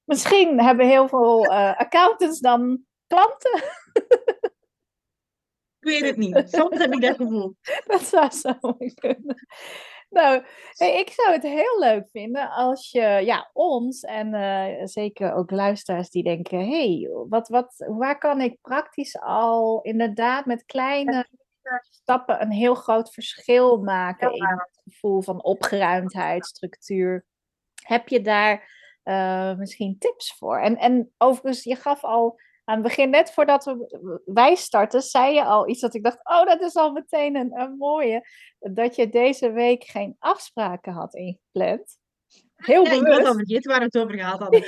[0.04, 3.64] Misschien hebben heel veel uh, accountants dan klanten.
[5.88, 6.44] weet het niet.
[6.50, 7.56] Soms heb ik dat gevoel.
[7.86, 9.48] Dat zou zo mooi kunnen.
[10.10, 15.34] Nou, hey, ik zou het heel leuk vinden als je ja, ons en eh, zeker
[15.34, 21.28] ook luisteraars die denken: hey, wat, wat, waar kan ik praktisch al inderdaad met kleine
[21.82, 27.26] stappen een heel groot verschil maken in het gevoel van opgeruimdheid, structuur?
[27.84, 30.60] Heb je daar eh, misschien tips voor?
[30.60, 35.34] En, en overigens, je gaf al aan het begin, net voordat we, wij starten, zei
[35.34, 38.28] je al iets dat ik dacht, oh, dat is al meteen een, een mooie,
[38.60, 41.98] dat je deze week geen afspraken had ingepland.
[42.56, 43.08] Heel ja, bewust.
[43.08, 44.62] Ik was al vergeten waar we het over gehad hadden.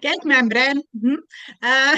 [0.00, 0.86] Kijk, mijn brein.
[1.00, 1.20] Hm.
[1.60, 1.94] Uh,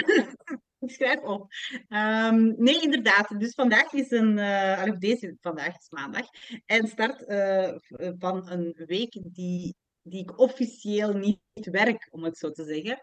[0.78, 1.52] ik schrijf op.
[1.88, 3.40] Um, nee, inderdaad.
[3.40, 6.26] Dus vandaag is een, uh, deze vandaag is maandag,
[6.66, 7.74] en start uh,
[8.18, 13.00] van een week die, die ik officieel niet werk, om het zo te zeggen.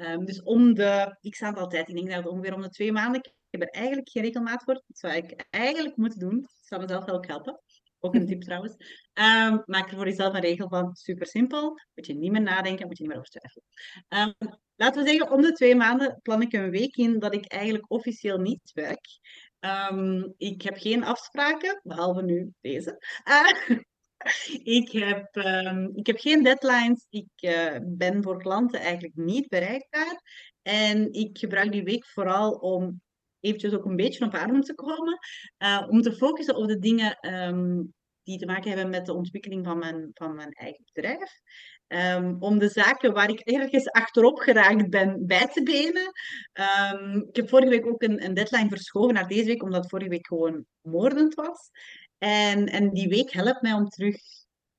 [0.00, 2.92] Um, dus om de x aantal tijd, ik denk dat het ongeveer om de twee
[2.92, 4.74] maanden, ik heb er eigenlijk geen regelmaat voor.
[4.74, 6.40] Dat zou ik eigenlijk moeten doen.
[6.40, 7.60] Dat zou mezelf wel helpen.
[7.98, 8.72] Ook een tip trouwens.
[9.14, 10.94] Um, maak er voor jezelf een regel van.
[10.94, 11.80] Super simpel.
[11.94, 13.66] Moet je niet meer nadenken, moet je niet meer over twijfelen.
[14.08, 17.46] Um, laten we zeggen, om de twee maanden plan ik een week in dat ik
[17.46, 19.06] eigenlijk officieel niet werk.
[20.36, 23.04] ik heb geen afspraken, behalve nu deze.
[23.28, 23.78] Uh,
[24.62, 27.06] ik, heb, um, ik heb geen deadlines.
[27.10, 30.22] Ik uh, ben voor klanten eigenlijk niet bereikbaar.
[30.62, 33.02] En ik gebruik die week vooral om
[33.40, 35.18] eventjes ook een beetje op adem te komen.
[35.58, 39.66] Uh, om te focussen op de dingen um, die te maken hebben met de ontwikkeling
[39.66, 41.40] van mijn, van mijn eigen bedrijf.
[41.88, 46.12] Um, om de zaken waar ik ergens achterop geraakt ben bij te benen.
[47.28, 50.26] Ik heb vorige week ook een, een, deadline verschoven naar deze week, omdat vorige week
[50.26, 51.70] gewoon moordend was.
[52.24, 54.16] En, en die week helpt mij om terug,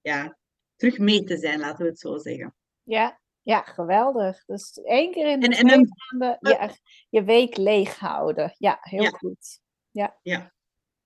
[0.01, 0.37] ja,
[0.75, 2.55] terug mee te zijn, laten we het zo zeggen.
[2.83, 4.45] Ja, ja geweldig.
[4.45, 6.77] Dus één keer in de en, en maanden je,
[7.09, 8.55] je week leeg houden.
[8.57, 9.59] Ja, heel goed.
[9.91, 10.19] Ja.
[10.21, 10.53] ja,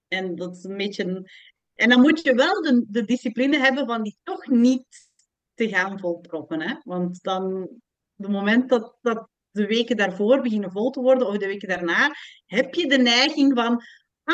[0.07, 1.29] en dat is een beetje...
[1.75, 5.09] En dan moet je wel de, de discipline hebben van die toch niet
[5.53, 6.61] te gaan volproppen.
[6.61, 6.75] Hè?
[6.83, 7.69] Want dan,
[8.15, 12.11] het moment dat, dat de weken daarvoor beginnen vol te worden, of de weken daarna,
[12.45, 13.83] heb je de neiging van,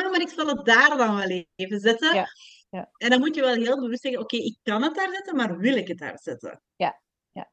[0.03, 2.15] ah, maar ik zal het daar dan wel even zetten.
[2.15, 2.27] Ja.
[2.75, 2.89] Ja.
[2.97, 5.57] En dan moet je wel heel bewust zeggen, oké, ik kan het daar zetten, maar
[5.57, 6.61] wil ik het daar zetten?
[6.75, 7.01] Ja.
[7.31, 7.51] ja.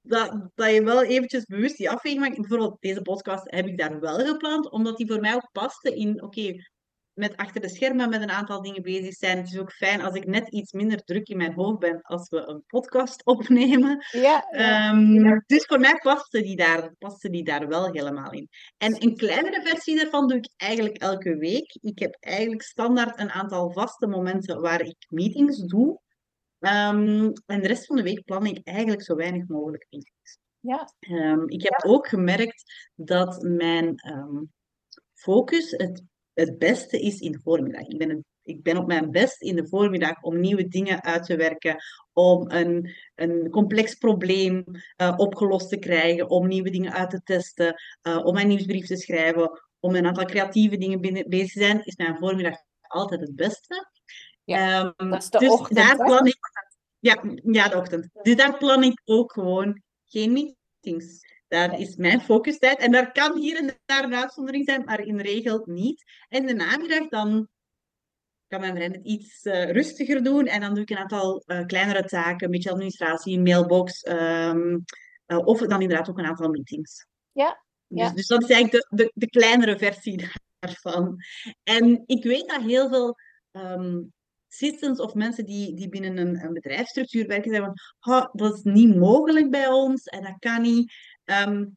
[0.00, 2.36] Dat, dat je wel eventjes bewust die afweging maakt.
[2.36, 6.22] Bijvoorbeeld deze podcast heb ik daar wel gepland, omdat die voor mij ook paste in,
[6.22, 6.54] oké,
[7.16, 9.38] met achter de schermen met een aantal dingen bezig zijn.
[9.38, 12.28] Het is ook fijn als ik net iets minder druk in mijn hoofd ben als
[12.28, 14.04] we een podcast opnemen.
[14.10, 18.48] Ja, ehm, Dus voor mij paste die, daar, paste die daar wel helemaal in.
[18.76, 21.78] En een kleinere versie daarvan doe ik eigenlijk elke week.
[21.80, 26.00] Ik heb eigenlijk standaard een aantal vaste momenten waar ik meetings doe.
[26.58, 30.38] Ehm, en de rest van de week plan ik eigenlijk zo weinig mogelijk meetings.
[30.60, 30.88] Ja.
[31.10, 33.94] Um, ik heb ook gemerkt dat mijn
[35.14, 36.02] focus, het
[36.36, 37.86] het beste is in de voormiddag.
[37.86, 41.36] Ik ben, ik ben op mijn best in de voormiddag om nieuwe dingen uit te
[41.36, 41.76] werken,
[42.12, 44.64] om een, een complex probleem
[44.96, 48.96] uh, opgelost te krijgen, om nieuwe dingen uit te testen, uh, om mijn nieuwsbrief te
[48.96, 53.36] schrijven, om een aantal creatieve dingen binnen, bezig te zijn, is mijn voormiddag altijd het
[53.36, 53.88] beste.
[54.44, 56.38] Ja, um, dat is de dus ochtend, daar plan ik,
[56.98, 58.08] ja, ja, de ochtend.
[58.22, 61.20] Dus daar plan ik ook gewoon geen meetings.
[61.48, 62.78] Daar is mijn focustijd.
[62.78, 66.04] En daar kan hier en daar een uitzondering zijn, maar in de regel niet.
[66.28, 67.48] En de namiddag dan
[68.46, 70.46] kan mijn brein het iets uh, rustiger doen.
[70.46, 74.06] En dan doe ik een aantal uh, kleinere taken, een beetje administratie, mailbox.
[74.06, 74.84] Um,
[75.26, 77.06] uh, of dan inderdaad ook een aantal meetings.
[77.32, 77.64] Ja.
[77.88, 78.10] Dus, ja.
[78.10, 80.28] dus dat is eigenlijk de, de, de, kleinere versie
[80.58, 81.16] daarvan.
[81.62, 83.16] En ik weet dat heel veel
[83.52, 84.12] um,
[84.48, 88.62] assistants of mensen die, die binnen een, een bedrijfsstructuur werken, zeggen van, oh, dat is
[88.62, 90.92] niet mogelijk bij ons en dat kan niet.
[91.26, 91.76] Um,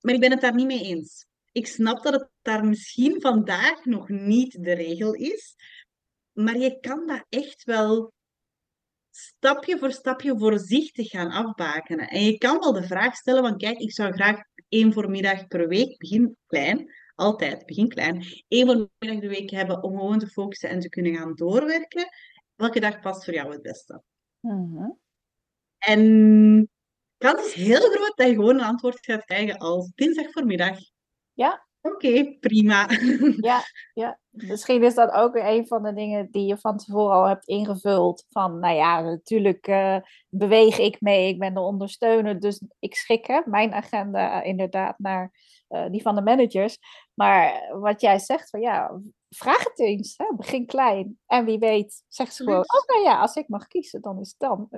[0.00, 1.26] maar ik ben het daar niet mee eens.
[1.52, 5.56] Ik snap dat het daar misschien vandaag nog niet de regel is,
[6.32, 8.12] maar je kan dat echt wel
[9.10, 12.08] stapje voor stapje voorzichtig gaan afbakenen.
[12.08, 15.68] En je kan wel de vraag stellen van, kijk, ik zou graag één voormiddag per
[15.68, 20.68] week, begin klein, altijd, begin klein, één voormiddag de week hebben om gewoon te focussen
[20.68, 22.08] en te kunnen gaan doorwerken.
[22.54, 24.02] Welke dag past voor jou het beste?
[24.40, 24.98] Mm
[25.78, 26.70] En
[27.20, 30.78] kans is heel groot dat je gewoon een antwoord gaat krijgen als dinsdag voormiddag.
[31.32, 31.68] Ja.
[31.82, 32.88] Oké, prima.
[33.50, 33.60] Ja,
[33.94, 37.46] ja, misschien is dat ook een van de dingen die je van tevoren al hebt
[37.46, 38.24] ingevuld.
[38.28, 39.96] Van, nou ja, natuurlijk uh,
[40.28, 45.32] beweeg ik mee, ik ben de ondersteuner, dus ik schik mijn agenda inderdaad naar
[45.68, 46.78] uh, die van de managers.
[47.14, 50.34] Maar wat jij zegt, van ja, vraag het eens, hè?
[50.36, 51.18] begin klein.
[51.26, 54.28] En wie weet, zeg ze gewoon, oh nou ja, als ik mag kiezen, dan is
[54.28, 54.68] het dan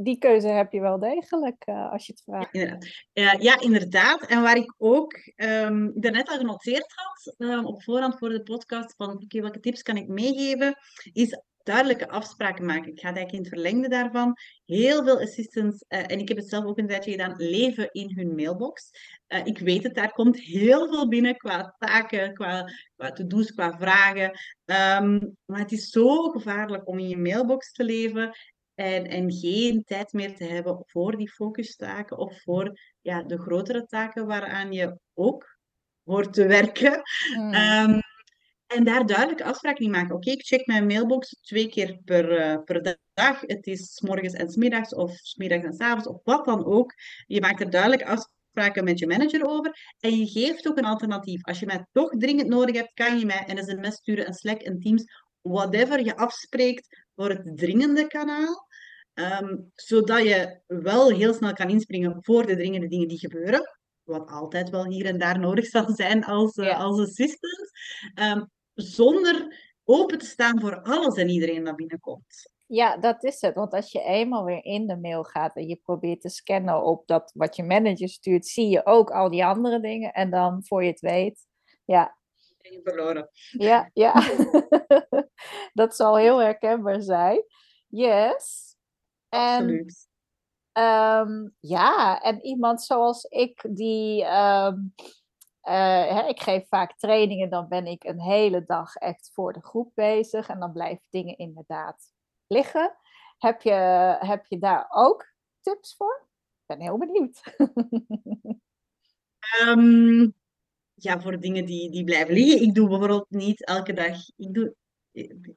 [0.00, 2.48] die keuze heb je wel degelijk uh, als je het vraagt.
[2.52, 2.84] Ja, inderdaad.
[3.12, 4.26] Uh, ja, inderdaad.
[4.26, 8.94] En waar ik ook um, daarnet al genoteerd had, um, op voorhand voor de podcast,
[8.96, 10.76] van okay, welke tips kan ik meegeven,
[11.12, 12.90] is duidelijke afspraken maken.
[12.92, 14.36] Ik ga eigenlijk in het verlengde daarvan.
[14.64, 18.12] Heel veel assistants, uh, en ik heb het zelf ook een tijdje gedaan, leven in
[18.14, 18.90] hun mailbox.
[19.28, 22.64] Uh, ik weet het, daar komt heel veel binnen qua taken, qua,
[22.96, 24.30] qua to-do's, qua vragen.
[24.64, 28.36] Um, maar het is zo gevaarlijk om in je mailbox te leven
[28.78, 33.86] en, en geen tijd meer te hebben voor die focustaken of voor ja, de grotere
[33.86, 35.58] taken waaraan je ook
[36.04, 37.02] hoort te werken.
[37.36, 37.54] Mm.
[37.54, 38.00] Um,
[38.66, 40.14] en daar duidelijk afspraken in maken.
[40.14, 43.40] Oké, ik check mijn mailbox twee keer per, uh, per dag.
[43.40, 46.44] Het is s morgens en s middags of s middags en s avonds of wat
[46.44, 46.92] dan ook.
[47.26, 49.94] Je maakt er duidelijk afspraken met je manager over.
[50.00, 51.44] En je geeft ook een alternatief.
[51.44, 54.62] Als je mij toch dringend nodig hebt, kan je mij een sms sturen, een Slack,
[54.62, 55.04] een Teams,
[55.42, 58.67] whatever je afspreekt voor het dringende kanaal.
[59.18, 63.78] Um, zodat je wel heel snel kan inspringen voor de dringende dingen die gebeuren.
[64.02, 67.70] Wat altijd wel hier en daar nodig zal zijn als, uh, als assistant.
[68.14, 72.52] Um, zonder open te staan voor alles en iedereen dat binnenkomt.
[72.66, 73.54] Ja, dat is het.
[73.54, 77.06] Want als je eenmaal weer in de mail gaat en je probeert te scannen op
[77.06, 80.12] dat wat je manager stuurt, zie je ook al die andere dingen.
[80.12, 81.46] En dan, voor je het weet,
[81.84, 82.16] ja.
[82.58, 83.30] Je verloren.
[83.50, 84.12] Ja, ja.
[85.72, 87.44] dat zal heel herkenbaar zijn.
[87.86, 88.67] Yes.
[89.28, 90.08] Absoluut.
[90.72, 94.94] um, ja, en iemand zoals ik die um,
[95.68, 99.62] uh, hè, ik geef vaak trainingen, dan ben ik een hele dag echt voor de
[99.62, 102.12] groep bezig en dan blijven dingen inderdaad
[102.46, 102.96] liggen.
[103.38, 103.72] Heb je,
[104.18, 106.26] heb je daar ook tips voor?
[106.60, 107.42] Ik ben heel benieuwd.
[109.66, 110.34] um,
[111.06, 112.62] ja, voor dingen die, die blijven liggen.
[112.62, 114.16] Ik doe bijvoorbeeld niet elke dag.
[114.36, 114.74] Ik doe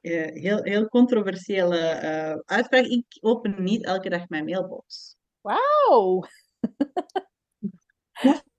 [0.00, 2.84] heel, heel controversiële uh, uitspraak.
[2.84, 5.16] Ik open niet elke dag mijn mailbox.
[5.40, 6.24] Wauw!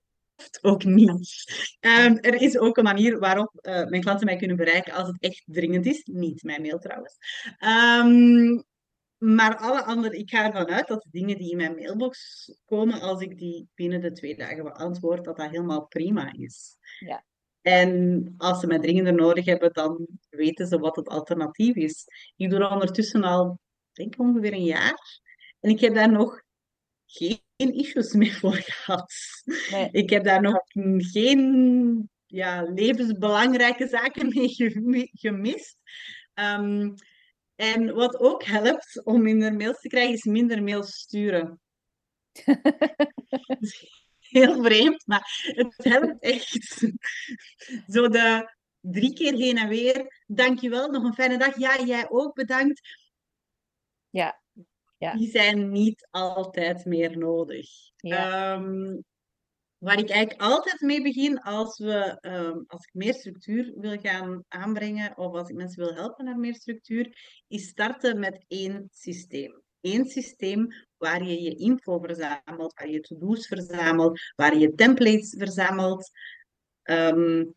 [0.60, 1.44] ook niet.
[1.80, 5.20] Um, er is ook een manier waarop uh, mijn klanten mij kunnen bereiken als het
[5.20, 6.02] echt dringend is.
[6.04, 7.16] Niet mijn mail trouwens.
[7.58, 8.64] Um,
[9.24, 13.00] maar alle andere, ik ga ervan uit dat de dingen die in mijn mailbox komen,
[13.00, 16.76] als ik die binnen de twee dagen beantwoord, dat dat helemaal prima is.
[16.98, 17.24] Ja.
[17.64, 22.04] En als ze mij dringender nodig hebben, dan weten ze wat het alternatief is.
[22.36, 23.58] Ik doe dat ondertussen al,
[23.92, 25.20] denk ik, ongeveer een jaar.
[25.60, 26.42] En ik heb daar nog
[27.06, 29.12] geen issues meer voor gehad.
[29.70, 29.88] Nee.
[29.90, 30.60] Ik heb daar nog
[30.96, 34.28] geen ja, levensbelangrijke zaken
[34.90, 35.76] mee gemist.
[36.34, 36.94] Um,
[37.54, 41.60] en wat ook helpt om minder mails te krijgen, is minder mails sturen.
[44.38, 46.78] Heel vreemd, maar het helpt echt.
[47.94, 50.22] Zo de drie keer heen en weer.
[50.26, 51.58] Dankjewel, nog een fijne dag.
[51.58, 52.80] Ja, jij ook bedankt.
[54.10, 54.42] Ja,
[54.98, 55.12] ja.
[55.14, 57.68] die zijn niet altijd meer nodig.
[57.96, 58.54] Ja.
[58.54, 59.04] Um,
[59.78, 64.44] waar ik eigenlijk altijd mee begin als, we, um, als ik meer structuur wil gaan
[64.48, 67.18] aanbrengen of als ik mensen wil helpen naar meer structuur,
[67.48, 69.63] is starten met één systeem.
[69.84, 76.10] Eén systeem waar je je info verzamelt, waar je to-do's verzamelt, waar je templates verzamelt.
[76.82, 77.54] Um,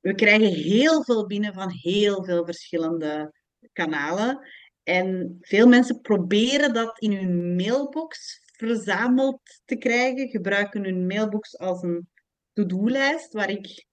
[0.00, 3.32] we krijgen heel veel binnen van heel veel verschillende
[3.72, 4.48] kanalen.
[4.82, 11.82] En veel mensen proberen dat in hun mailbox verzameld te krijgen, gebruiken hun mailbox als
[11.82, 12.08] een
[12.52, 13.86] to-do-lijst, waar ik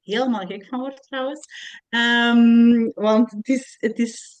[0.00, 1.46] helemaal gek van word trouwens.
[1.88, 4.37] Um, want het is, het is,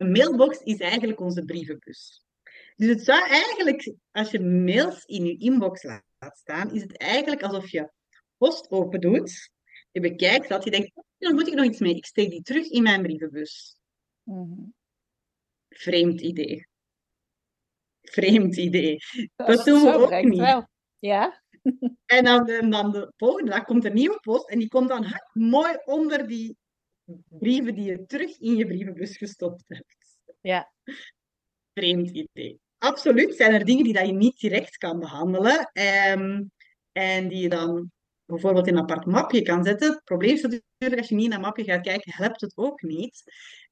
[0.00, 2.24] een mailbox is eigenlijk onze brievenbus.
[2.76, 7.42] Dus het zou eigenlijk, als je mails in je inbox laat staan, is het eigenlijk
[7.42, 7.90] alsof je
[8.36, 9.50] post open doet,
[9.90, 12.42] je bekijkt dat, je denkt, oh, dan moet ik nog iets mee, ik steek die
[12.42, 13.76] terug in mijn brievenbus.
[14.22, 14.74] Mm
[15.68, 16.68] Vreemd idee.
[18.02, 18.98] Vreemd idee.
[19.36, 20.38] Dat, doen we ook niet.
[20.38, 20.68] Wel.
[20.98, 21.42] Ja.
[22.06, 25.76] En dan, dan de volgende dag komt een nieuwe post en die komt dan mooi
[25.84, 26.56] onder die
[27.28, 30.18] brieven die je terug in je brievenbus gestopt hebt.
[30.40, 30.72] Ja.
[31.74, 32.58] Vreemd idee.
[32.78, 36.50] Absoluut zijn er dingen die dat je niet direct kan behandelen um,
[36.92, 37.90] en die je dan
[38.24, 39.90] bijvoorbeeld in een apart mapje kan zetten.
[39.90, 42.82] Het probleem is natuurlijk, als je niet naar een mapje gaat kijken, helpt het ook
[42.82, 43.22] niet.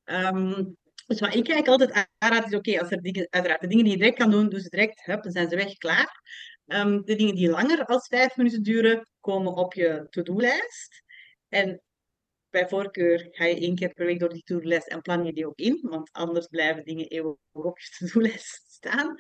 [0.05, 3.85] Um, dus wat ik kijk altijd aanraad is, oké, als er dingen, uiteraard de dingen
[3.85, 6.23] die je direct kan doen, doe ze direct, hup, dan zijn ze weg, klaar.
[6.67, 11.03] Um, de dingen die langer als vijf minuten duren, komen op je to-do-lijst.
[11.49, 11.83] En
[12.51, 15.47] bij voorkeur ga je één keer per week door die to-do-lijst en plan je die
[15.47, 19.17] ook in, want anders blijven dingen eeuwig op je to-do-lijst staan.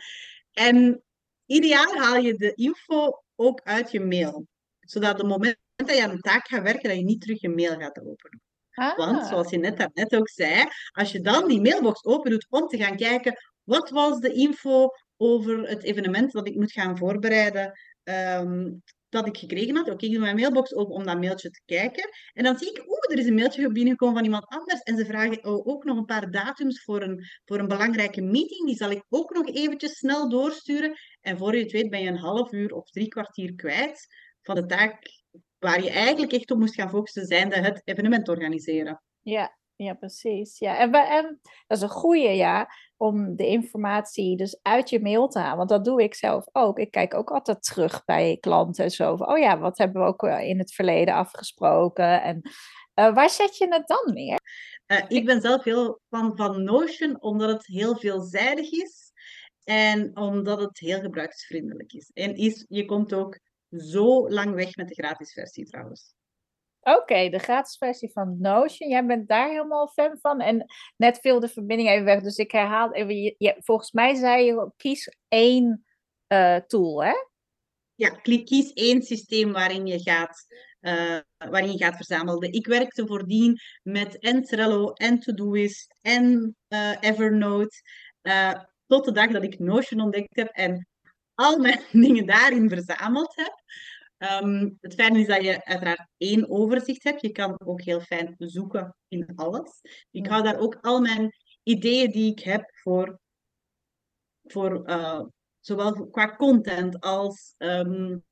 [0.52, 1.02] En
[1.46, 4.46] ideaal haal je de info ook uit je mail,
[4.80, 7.40] zodat op het moment dat je aan een taak gaat werken, dat je niet terug
[7.40, 8.40] je mail gaat openen.
[8.96, 9.28] Want, ah.
[9.28, 12.76] zoals je net daarnet ook zei, als je dan die mailbox open doet om te
[12.76, 13.38] gaan kijken
[13.68, 18.70] wat was de info over het evenement dat ik moet gaan voorbereiden, ehm,
[19.08, 19.90] dat ik gekregen had.
[19.90, 22.08] Oké, ik doe mijn mailbox open om dat mailtje te kijken.
[22.32, 24.80] En dan zie ik, oeh, er is een mailtje binnengekomen van iemand anders.
[24.80, 28.66] En ze vragen oh, ook nog een paar datums voor een, voor een belangrijke meeting.
[28.66, 30.98] Die zal ik ook nog eventjes snel doorsturen.
[31.20, 34.06] En voor je het weet ben je een half uur of drie kwartier kwijt
[34.42, 34.98] van de taak
[35.58, 39.02] waar je eigenlijk echt op moest gaan focussen, zijnde het evenement organiseren.
[39.22, 40.58] Ja, ja, precies.
[40.58, 45.28] Ja, en, en dat is een goede, ja, om de informatie dus uit je mail
[45.28, 45.56] te halen.
[45.56, 46.78] Want dat doe ik zelf ook.
[46.78, 49.16] Ik kijk ook altijd terug bij klanten en zo.
[49.16, 52.22] Van, oh ja, wat hebben we ook eh, in het verleden afgesproken?
[52.22, 52.40] En
[52.94, 54.38] uh, waar zet je het dan neer?
[54.86, 59.12] Uh, ik ben zelf heel van, van Notion, omdat het heel veelzijdig is.
[59.64, 62.10] En omdat het heel gebruiksvriendelijk is.
[62.14, 63.38] En is, je komt ook
[63.70, 66.14] zo lang weg met de gratis versie trouwens.
[66.96, 68.90] Oké, de gratis versie van Notion.
[68.90, 70.40] Jij bent daar helemaal fan van.
[70.40, 70.64] En
[70.96, 72.22] net viel de verbinding even weg.
[72.22, 73.14] Dus ik herhaal even.
[73.38, 75.84] Je, volgens mij zei je kies één
[76.28, 77.12] uh, tool, hè?
[77.94, 80.46] Ja, kies één systeem waarin je gaat,
[80.80, 81.18] uh,
[81.50, 82.52] waarin je gaat verzamelen.
[82.52, 87.82] Ik werkte voordien met en Trello en Todoist en uh, Evernote.
[88.86, 90.88] tot de dag dat ik Notion ontdekt heb en
[91.34, 93.62] al mijn dingen daarin verzameld heb.
[94.18, 97.20] Um, het fijne is dat je uiteraard één overzicht hebt.
[97.20, 99.80] Je kan ook heel fijn zoeken in alles.
[100.10, 103.20] Ik hou daar ook al mijn ideeën die ik heb voor,
[104.44, 105.24] voor uh,
[105.60, 108.24] zowel qua content als um,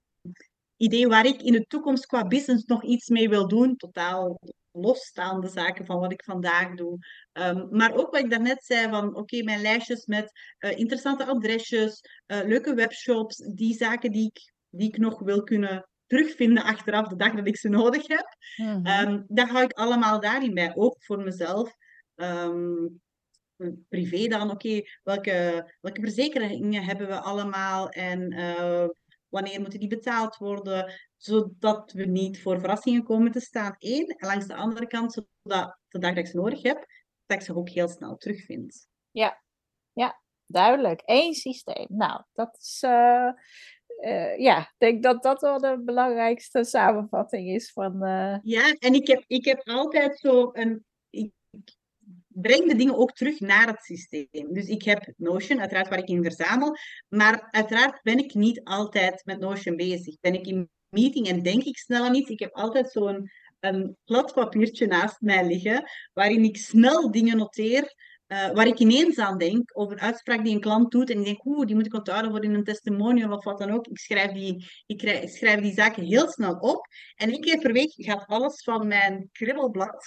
[0.77, 3.77] ideeën waar ik in de toekomst qua business nog iets mee wil doen.
[3.77, 6.99] Totaal losstaande zaken van wat ik vandaag doe.
[7.33, 12.01] Um, maar ook wat ik daarnet zei van oké, mijn lijstjes met uh, interessante adresjes,
[12.27, 17.17] uh, leuke webshops, die zaken die ik die ik nog wil kunnen terugvinden achteraf de
[17.17, 18.37] dag dat ik ze nodig heb.
[18.57, 19.25] Mm -hmm.
[19.29, 21.77] dat hou ik allemaal daarin bij, ook voor mezelf.
[22.15, 23.01] Um,
[23.89, 28.89] privé dan, oké, welke, welke verzekeringen hebben we allemaal en uh,
[29.29, 33.75] wanneer moeten die betaald worden, zodat we niet voor verrassingen komen te staan.
[33.79, 36.87] Eén, en langs de andere kant, zodat de dag dat ik ze nodig heb,
[37.27, 38.89] dat ik ze ook heel snel terugvind.
[39.11, 39.43] Ja,
[39.93, 41.03] ja, duidelijk.
[41.05, 41.87] Eén systeem.
[41.89, 43.31] Nou, dat is uh,
[44.01, 48.05] uh, ja, ik denk dat dat wel de belangrijkste samenvatting is van.
[48.05, 48.37] Uh...
[48.43, 50.85] Ja, en ik heb, ik heb altijd zo een.
[51.11, 51.33] Ik
[52.29, 54.53] breng de dingen ook terug naar het systeem.
[54.53, 56.77] Dus ik heb Notion, uiteraard waar ik in verzamel.
[57.09, 60.21] Maar uiteraard ben ik niet altijd met Notion bezig.
[60.21, 62.31] Ben ik in meeting en denk ik snel aan iets.
[62.31, 63.31] Ik heb altijd zo'n
[63.61, 67.95] een plat papiertje naast mij liggen, waarin ik snel dingen noteer
[68.29, 71.25] uh, waar ik ineens aan denk, over een uitspraak die een klant doet, en ik
[71.25, 73.87] denk, oeh, die moet ik onthouden voor in een testimonial of wat dan ook.
[73.87, 76.87] Ik schrijf die, ik schrijf die zaken heel snel op.
[77.15, 80.07] En één keer per week gaat alles van mijn kribbelblad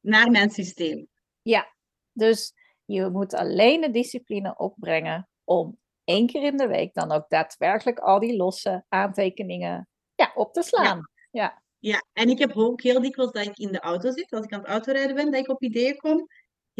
[0.00, 1.08] naar mijn systeem.
[1.42, 1.74] Ja,
[2.12, 2.52] dus
[2.84, 7.98] je moet alleen de discipline opbrengen om één keer in de week dan ook daadwerkelijk
[7.98, 11.08] al die losse aantekeningen ja, op te slaan.
[11.30, 11.42] Ja.
[11.42, 11.62] ja.
[11.82, 14.52] Ja, en ik heb ook heel dikwijls dat ik in de auto zit, als ik
[14.52, 16.26] aan het autorijden ben, dat ik op ideeën kom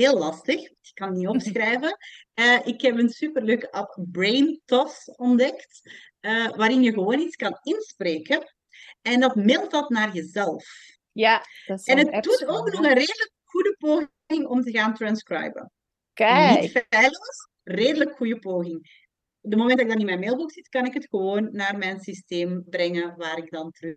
[0.01, 0.61] heel lastig.
[0.61, 1.97] Ik kan niet opschrijven.
[2.35, 5.81] Uh, ik heb een superleuke app Brain Toss ontdekt,
[6.21, 8.55] uh, waarin je gewoon iets kan inspreken
[9.03, 10.65] en dat mailt dat naar jezelf.
[11.13, 14.95] Ja, dat is En het doet ook nog een redelijk goede poging om te gaan
[14.95, 15.73] transcriben.
[16.13, 16.61] Kijk.
[16.61, 19.09] Niet feilloos, redelijk goede poging.
[19.41, 21.79] Op het moment dat ik dan in mijn mailbox zit, kan ik het gewoon naar
[21.79, 23.97] mijn systeem brengen, waar ik dan terug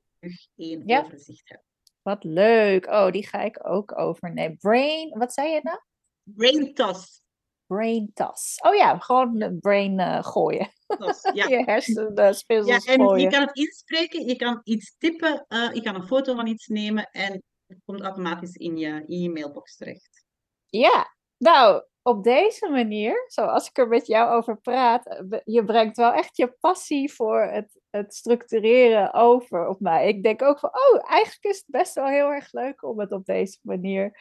[0.55, 1.61] één overzicht heb.
[2.01, 2.85] Wat leuk.
[2.85, 4.57] Oh, die ga ik ook overnemen.
[4.57, 5.79] Brain, wat zei je nou?
[6.23, 7.21] Brain toss.
[7.67, 8.59] Brain toss.
[8.61, 10.71] Oh ja, gewoon brain uh, gooien.
[10.87, 11.47] Toss, ja.
[11.47, 13.23] je hersenspinsels ja, en gooien.
[13.23, 16.67] je kan het inspreken, je kan iets typen, uh, je kan een foto van iets
[16.67, 20.25] nemen en het komt automatisch in je, in je mailbox terecht.
[20.65, 26.13] Ja, nou, op deze manier, zoals ik er met jou over praat, je brengt wel
[26.13, 30.07] echt je passie voor het, het structureren over op mij.
[30.07, 33.11] Ik denk ook van, oh, eigenlijk is het best wel heel erg leuk om het
[33.11, 34.11] op deze manier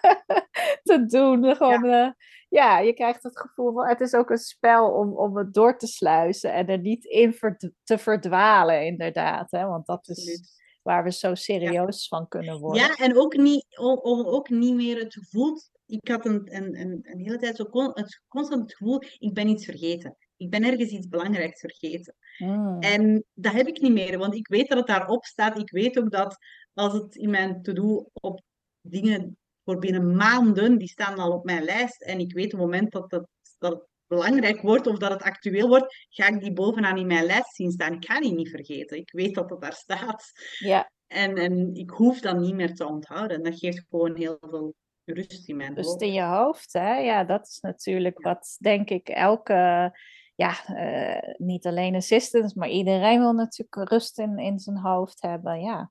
[0.82, 1.56] te doen.
[1.56, 2.06] Gewoon, ja.
[2.06, 2.12] Uh,
[2.48, 2.78] ja.
[2.78, 5.86] je krijgt het gevoel van, het is ook een spel om, om het door te
[5.86, 7.36] sluizen en er niet in
[7.84, 9.50] te verdwalen, inderdaad.
[9.50, 9.66] Hè?
[9.66, 10.40] Want dat is
[10.82, 12.16] waar we zo serieus ja.
[12.16, 12.82] van kunnen worden.
[12.82, 15.56] Ja, en ook niet, om, om ook niet meer het gevoel
[15.92, 19.34] ik had een, een, een, een hele tijd zo con, het, constant het gevoel, ik
[19.34, 20.16] ben iets vergeten.
[20.36, 22.14] Ik ben ergens iets belangrijks vergeten.
[22.38, 22.78] Mm.
[22.78, 25.58] En dat heb ik niet meer, want ik weet dat het daarop staat.
[25.58, 26.36] Ik weet ook dat
[26.74, 28.40] als het in mijn to-do op
[28.80, 32.02] dingen voor binnen maanden, die staan al op mijn lijst.
[32.02, 33.26] En ik weet op het moment dat het,
[33.58, 37.26] dat het belangrijk wordt of dat het actueel wordt, ga ik die bovenaan in mijn
[37.26, 37.92] lijst zien staan.
[37.92, 38.96] Ik ga die niet vergeten.
[38.96, 40.32] Ik weet dat het daar staat.
[40.58, 40.90] Ja.
[41.06, 43.42] En, en ik hoef dat niet meer te onthouden.
[43.42, 44.74] Dat geeft gewoon heel veel
[45.12, 46.02] rust in mijn Rust hoofd.
[46.02, 46.96] in je hoofd, hè?
[46.98, 49.90] Ja, dat is natuurlijk wat, denk ik, elke,
[50.34, 55.60] ja, eh, niet alleen assistants, maar iedereen wil natuurlijk rust in, in zijn hoofd hebben,
[55.60, 55.90] ja.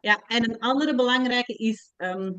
[0.00, 2.32] Ja, en een andere belangrijke is ehm,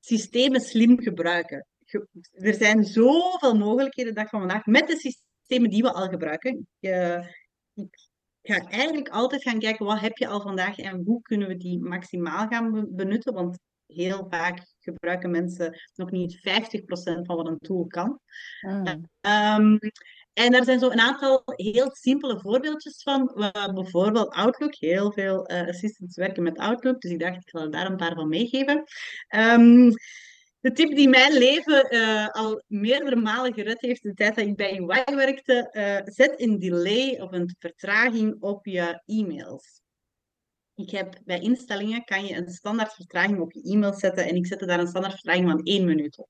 [0.00, 1.66] systemen slim gebruiken.
[1.84, 6.08] Ge- er zijn zoveel mogelijkheden de dag van vandaag met de systemen die we al
[6.08, 6.68] gebruiken.
[6.78, 7.24] Je,
[7.74, 8.08] ik
[8.42, 11.80] ga eigenlijk altijd gaan kijken wat heb je al vandaag en hoe kunnen we die
[11.80, 13.34] maximaal gaan be- benutten.
[13.34, 13.58] Want
[13.94, 16.40] heel vaak gebruiken mensen nog niet 50%
[17.26, 18.20] van wat een tool kan.
[18.60, 19.10] Mm.
[19.20, 19.76] Ehm,
[20.32, 23.32] en er zijn zo een aantal heel simpele voorbeeldjes van.
[23.36, 24.74] Uh, bijvoorbeeld Outlook.
[24.74, 27.00] Heel veel eh, assistants werken met Outlook.
[27.00, 28.84] Dus ik dacht, ik zal daar een paar van meegeven.
[29.28, 29.90] Ehm,
[30.60, 34.56] de tip die mijn leven eh, al meerdere malen gered heeft de tijd dat ik
[34.56, 35.68] bij UI werkte.
[35.70, 39.81] eh, zet een delay of een vertraging op je e-mails.
[40.74, 44.24] Ik heb bij instellingen kan je een standaard vertraging op je e-mail zetten.
[44.28, 46.28] En ik zette daar een standaard vertraging van één minuut op.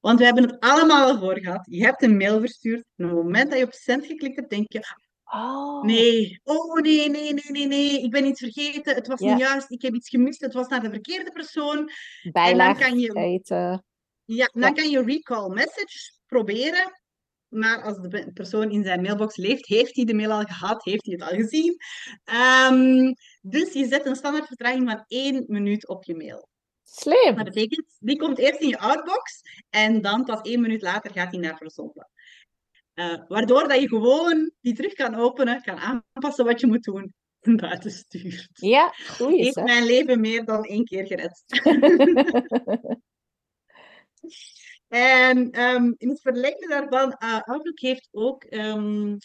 [0.00, 1.66] Want we hebben het allemaal al voor gehad.
[1.70, 2.84] Je hebt een mail verstuurd.
[2.96, 4.80] En op het moment dat je op send geklikt hebt, denk je:
[5.24, 8.94] Oh, nee, oh nee, nee, nee, nee, nee, ik ben iets vergeten.
[8.94, 9.30] Het was Ja.
[9.32, 9.70] niet juist.
[9.70, 10.40] Ik heb iets gemist.
[10.40, 11.90] Het was naar de verkeerde persoon.
[12.32, 13.80] bijlage kan je-.
[14.24, 14.72] Ja, dan Ja.
[14.72, 17.00] kan je recall message proberen.
[17.48, 20.84] Maar als de pe- persoon in zijn mailbox leeft, heeft hij de mail al gehad,
[20.84, 21.76] heeft hij het al gezien.
[22.24, 23.12] Ehm,
[23.48, 26.48] dus je zet een standaard vertraging van één minuut op je mail.
[26.82, 27.34] Slim.
[27.34, 31.30] Dat betekent, die komt eerst in je outbox en dan pas één minuut later gaat
[31.30, 32.10] die naar verzonden.
[32.94, 37.14] Eh, waardoor dat je gewoon die terug kan openen, kan aanpassen wat je moet doen
[37.40, 38.48] en buiten stuurt.
[38.52, 41.42] Ja, goeie Heeft mijn leven meer dan één keer gered.
[44.88, 49.16] En ehm, in het verlengde daarvan, eh, Outlook heeft ook ehm,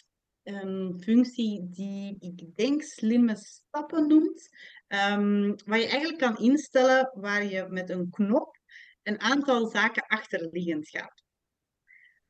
[0.42, 4.48] een functie die ik denk slimme stappen noemt.
[4.86, 8.60] Ehm, waar je eigenlijk kan instellen waar je met een knop
[9.02, 11.22] een aantal zaken achterliggend gaat.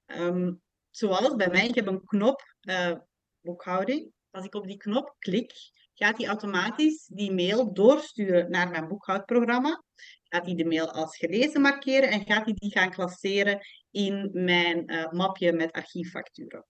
[0.07, 0.53] Ehm,
[0.91, 2.97] zoals bij mij, ik heb een knop eh,
[3.41, 4.13] boekhouding.
[4.31, 5.53] Als ik op die knop klik,
[5.95, 9.83] gaat hij automatisch die mail doorsturen naar mijn boekhoudprogramma.
[10.23, 13.61] Gaat hij de mail als gelezen markeren en gaat hij die gaan klasseren
[13.91, 16.67] in mijn eh, mapje met archieffacturen.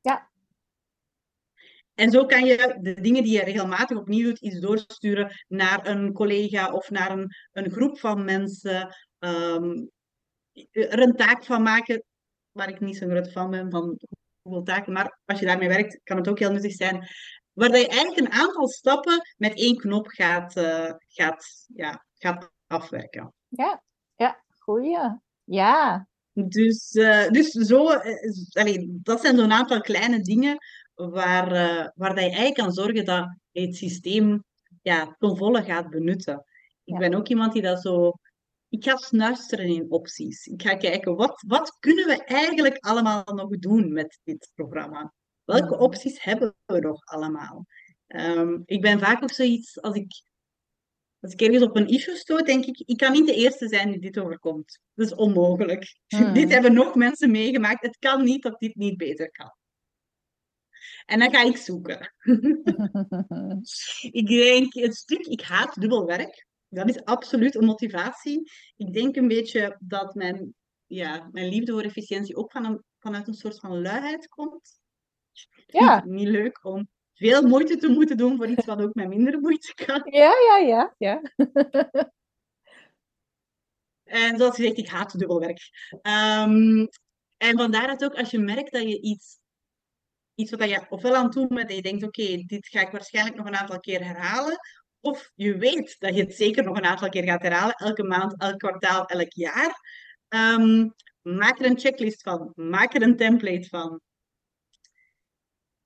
[0.00, 0.30] Ja.
[1.98, 6.12] En zo kan je de dingen die je regelmatig opnieuw doet, iets doorsturen naar een
[6.12, 8.96] collega of naar een, een groep van mensen.
[9.18, 9.86] ehm,
[10.72, 12.02] er een taak van maken,
[12.52, 13.98] waar ik niet zo'n grote fan ben van
[14.42, 17.08] hoeveel taken, maar als je daarmee werkt, kan het ook heel nuttig zijn.
[17.52, 23.32] Waar je eigenlijk een aantal stappen met één knop gaat, eh, gaat, ja, gaat afwerken.
[23.48, 23.82] Ja,
[24.16, 25.18] ja, goeie.
[25.44, 27.86] Ja, Dus, eh, dus zo,
[28.52, 30.58] allee, dat zijn zo'n aantal kleine dingen
[31.06, 34.44] waar, eh, waar dat je eigenlijk kan zorgen dat je het systeem
[34.82, 36.44] ja, ten volle gaat benutten.
[36.84, 36.98] Ik Ja.
[36.98, 38.12] ben ook iemand die dat zo...
[38.68, 40.46] Ik ga snuisteren in opties.
[40.46, 45.12] Ik ga kijken, wat, wat kunnen we eigenlijk allemaal nog doen met dit programma?
[45.44, 47.66] Welke opties hebben we nog allemaal?
[48.06, 50.22] Ehm, ik ben vaak ook zoiets, als ik,
[51.20, 53.90] als ik ergens op een issue stoot, denk ik, ik kan niet de eerste zijn
[53.90, 54.80] die dit overkomt.
[54.94, 55.96] Dat is onmogelijk.
[56.08, 56.32] Mhm.
[56.38, 57.82] Dit hebben nog mensen meegemaakt.
[57.82, 59.52] Het kan niet dat dit niet beter kan.
[61.08, 62.14] En dan ga ik zoeken.
[64.20, 66.46] Ik denk, het stuk, ik haat dubbel werk.
[66.68, 68.50] Dat is absoluut een motivatie.
[68.76, 70.54] Ik denk een beetje dat mijn,
[70.86, 74.80] ja, mijn liefde voor efficiëntie ook van een, vanuit een soort van luiheid komt.
[75.66, 75.94] Ja.
[75.94, 79.40] het niet leuk om veel moeite te moeten doen voor iets wat ook met minder
[79.40, 80.02] moeite kan.
[80.20, 81.22] ja, ja, ja, ja.
[84.04, 85.60] En zoals gezegd, ik haat dubbelwerk.
[86.02, 86.86] Ehm,
[87.36, 89.38] en vandaar dat ook als je merkt dat je iets,
[90.38, 92.90] iets wat je ofwel aan het doen bent en je denkt, oké, dit ga ik
[92.90, 94.58] waarschijnlijk nog een aantal keer herhalen.
[95.00, 98.40] Of je weet dat je het zeker nog een aantal keer gaat herhalen, elke maand,
[98.40, 99.80] elk kwartaal, elk jaar.
[100.28, 100.88] Ehm,
[101.22, 102.52] maak er een checklist van.
[102.54, 104.00] Maak er een template van.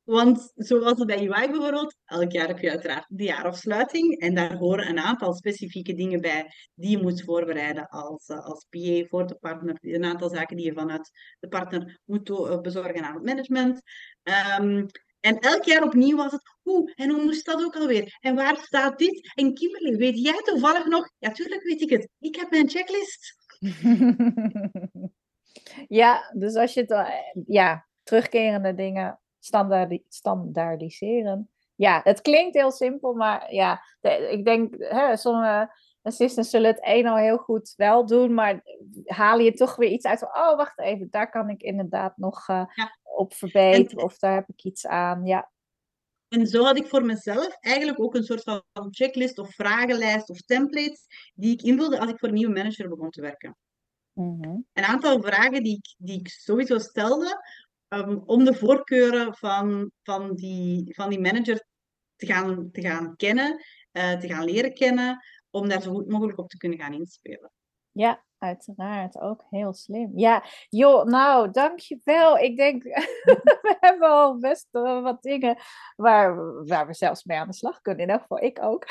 [0.05, 4.20] Want zoals het bij UI bijvoorbeeld, elk jaar heb je uiteraard de jaarafsluiting.
[4.20, 8.66] En daar horen een aantal specifieke dingen bij die je moet voorbereiden als, eh, als
[8.70, 9.78] PA voor de partner.
[9.80, 13.80] Een aantal zaken die je vanuit de partner moet eh, bezorgen aan het management.
[14.22, 14.86] Ehm,
[15.20, 18.16] en elk jaar opnieuw was het, hoe en hoe moest dat ook alweer?
[18.20, 19.32] En waar staat dit?
[19.34, 21.11] En Kimberly, weet jij toevallig nog?
[21.18, 22.09] Ja, tuurlijk weet ik het.
[22.18, 23.34] Ik heb mijn checklist.
[25.88, 27.09] Ja, dus als je het, eh,
[27.46, 31.51] ja, terugkerende dingen standaardi- standaardiseren.
[31.74, 36.80] Ja, het klinkt heel simpel, maar ja, de- ik denk, hè, sommige assistants zullen het
[36.82, 38.62] een al heel goed wel doen, maar
[39.05, 42.49] haal je toch weer iets uit van, oh, wacht even, daar kan ik inderdaad nog
[42.49, 42.99] eh, Ja.
[43.03, 45.24] op verbeteren of daar heb ik iets aan.
[45.26, 45.51] Ja,
[46.28, 50.40] en zo had ik voor mezelf eigenlijk ook een soort van checklist of vragenlijst of
[50.40, 53.57] templates die ik invulde als ik voor een nieuwe manager begon te werken.
[54.12, 54.57] Mhm.
[54.72, 57.45] Een aantal vragen die ik, die ik sowieso stelde
[57.93, 61.66] ehm, om de voorkeuren van, van, die, van die manager
[62.16, 66.38] te gaan, te gaan kennen, eh, te gaan leren kennen, om daar zo goed mogelijk
[66.38, 67.51] op te kunnen gaan inspelen.
[67.90, 69.20] Ja, uiteraard.
[69.20, 70.12] Ook heel slim.
[70.14, 72.38] Ja, joh, nou, dankjewel.
[72.38, 72.82] Ik denk,
[73.62, 75.57] we hebben al best wat dingen
[75.97, 78.03] waar, waar we zelfs mee aan de slag kunnen.
[78.03, 78.86] In elk geval ik ook.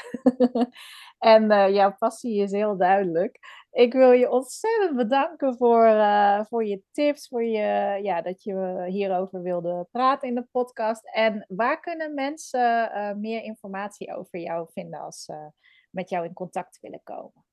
[1.18, 3.40] en uh, jouw passie is heel duidelijk.
[3.72, 8.86] Ik wil je ontzettend bedanken voor, uh, voor je tips, voor je, ja, dat je
[8.88, 11.10] hierover wilde praten in de podcast.
[11.14, 15.52] En waar kunnen mensen uh, meer informatie over jou vinden als ze
[15.90, 17.46] met jou in contact willen komen?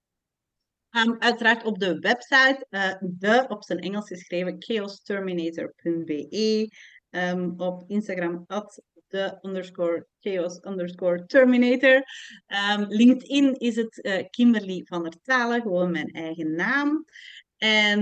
[0.90, 6.70] Um, uiteraard op de website, uh, de op zijn Engels geschreven chaosterminator.be.
[7.10, 12.02] Um, op Instagram at de underscore chaos underscore terminator.
[12.72, 17.04] Um, LinkedIn is het uh, Kimberly van der Talen, gewoon mijn eigen naam.
[17.58, 18.00] En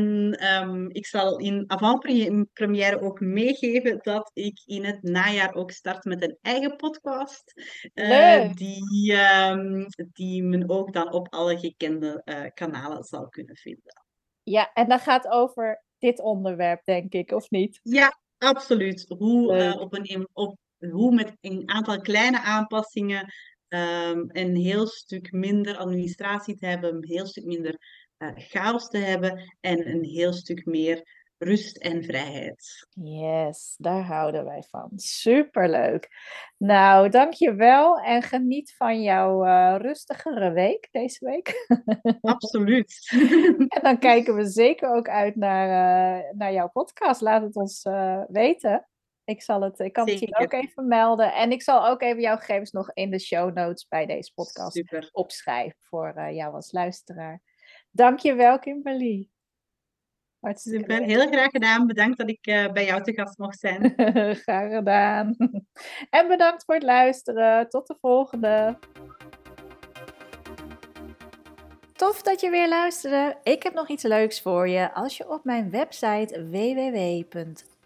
[0.63, 6.23] um, ik zal in avant-première ook meegeven dat ik in het najaar ook start met
[6.23, 7.53] een eigen podcast.
[7.95, 14.05] Uh, die, um, die men ook dan op alle gekende uh, kanalen zal kunnen vinden.
[14.43, 17.81] Ja, en dat gaat over dit onderwerp, denk ik, of niet?
[17.83, 19.05] Ja, absoluut.
[19.19, 23.33] Hoe, uh, op een, op, hoe met een aantal kleine aanpassingen
[23.69, 27.79] um, een heel stuk minder administratie te hebben, een heel stuk minder
[28.19, 32.87] uh, chaos te hebben en een heel stuk meer rust en vrijheid.
[32.95, 34.91] Yes, daar houden wij van.
[34.95, 36.09] Superleuk.
[36.57, 41.67] Nou, dankjewel en geniet van jouw uh, rustigere week deze week.
[42.21, 43.11] Absoluut.
[43.75, 47.21] en dan kijken we zeker ook uit naar, uh, naar jouw podcast.
[47.21, 48.89] Laat het ons uh, weten.
[49.27, 50.27] Ik, zal het, ik kan zeker.
[50.27, 51.33] het hier ook even melden.
[51.33, 54.73] En ik zal ook even jouw gegevens nog in de show notes bij deze podcast
[54.73, 55.09] Super.
[55.13, 57.43] opschrijven voor jou als luisteraar.
[57.91, 59.29] Dankjewel, Kimberly.
[60.41, 61.87] Hartstikke Super, heel graag gedaan.
[61.87, 63.95] Bedankt dat ik uh, bij jou te gast mocht zijn.
[64.45, 65.37] graag gedaan.
[66.11, 67.69] en bedankt voor het luisteren.
[67.69, 68.79] Tot de volgende.
[71.93, 73.37] Tof dat je weer luisterde.
[73.43, 74.93] Ik heb nog iets leuks voor je.
[74.95, 76.47] Als je op mijn website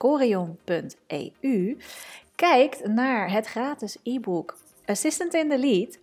[0.01, 1.77] www.corion.eu
[2.35, 5.99] kijkt naar het gratis e-book Assistant in the Lead,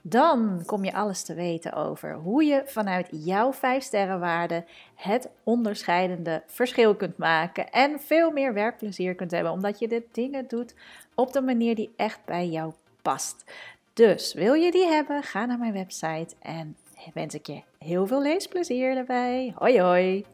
[0.00, 6.42] dan kom je alles te weten over hoe je vanuit jouw 5 sterrenwaarde het onderscheidende
[6.46, 10.74] verschil kunt maken en veel meer werkplezier kunt hebben, omdat je de dingen doet
[11.14, 12.72] op de manier die echt bij jou
[13.02, 13.44] past.
[13.92, 16.76] Dus wil je die hebben, ga naar mijn website en
[17.14, 19.52] wens ik je heel veel leesplezier erbij.
[19.56, 20.31] Hoi hoi!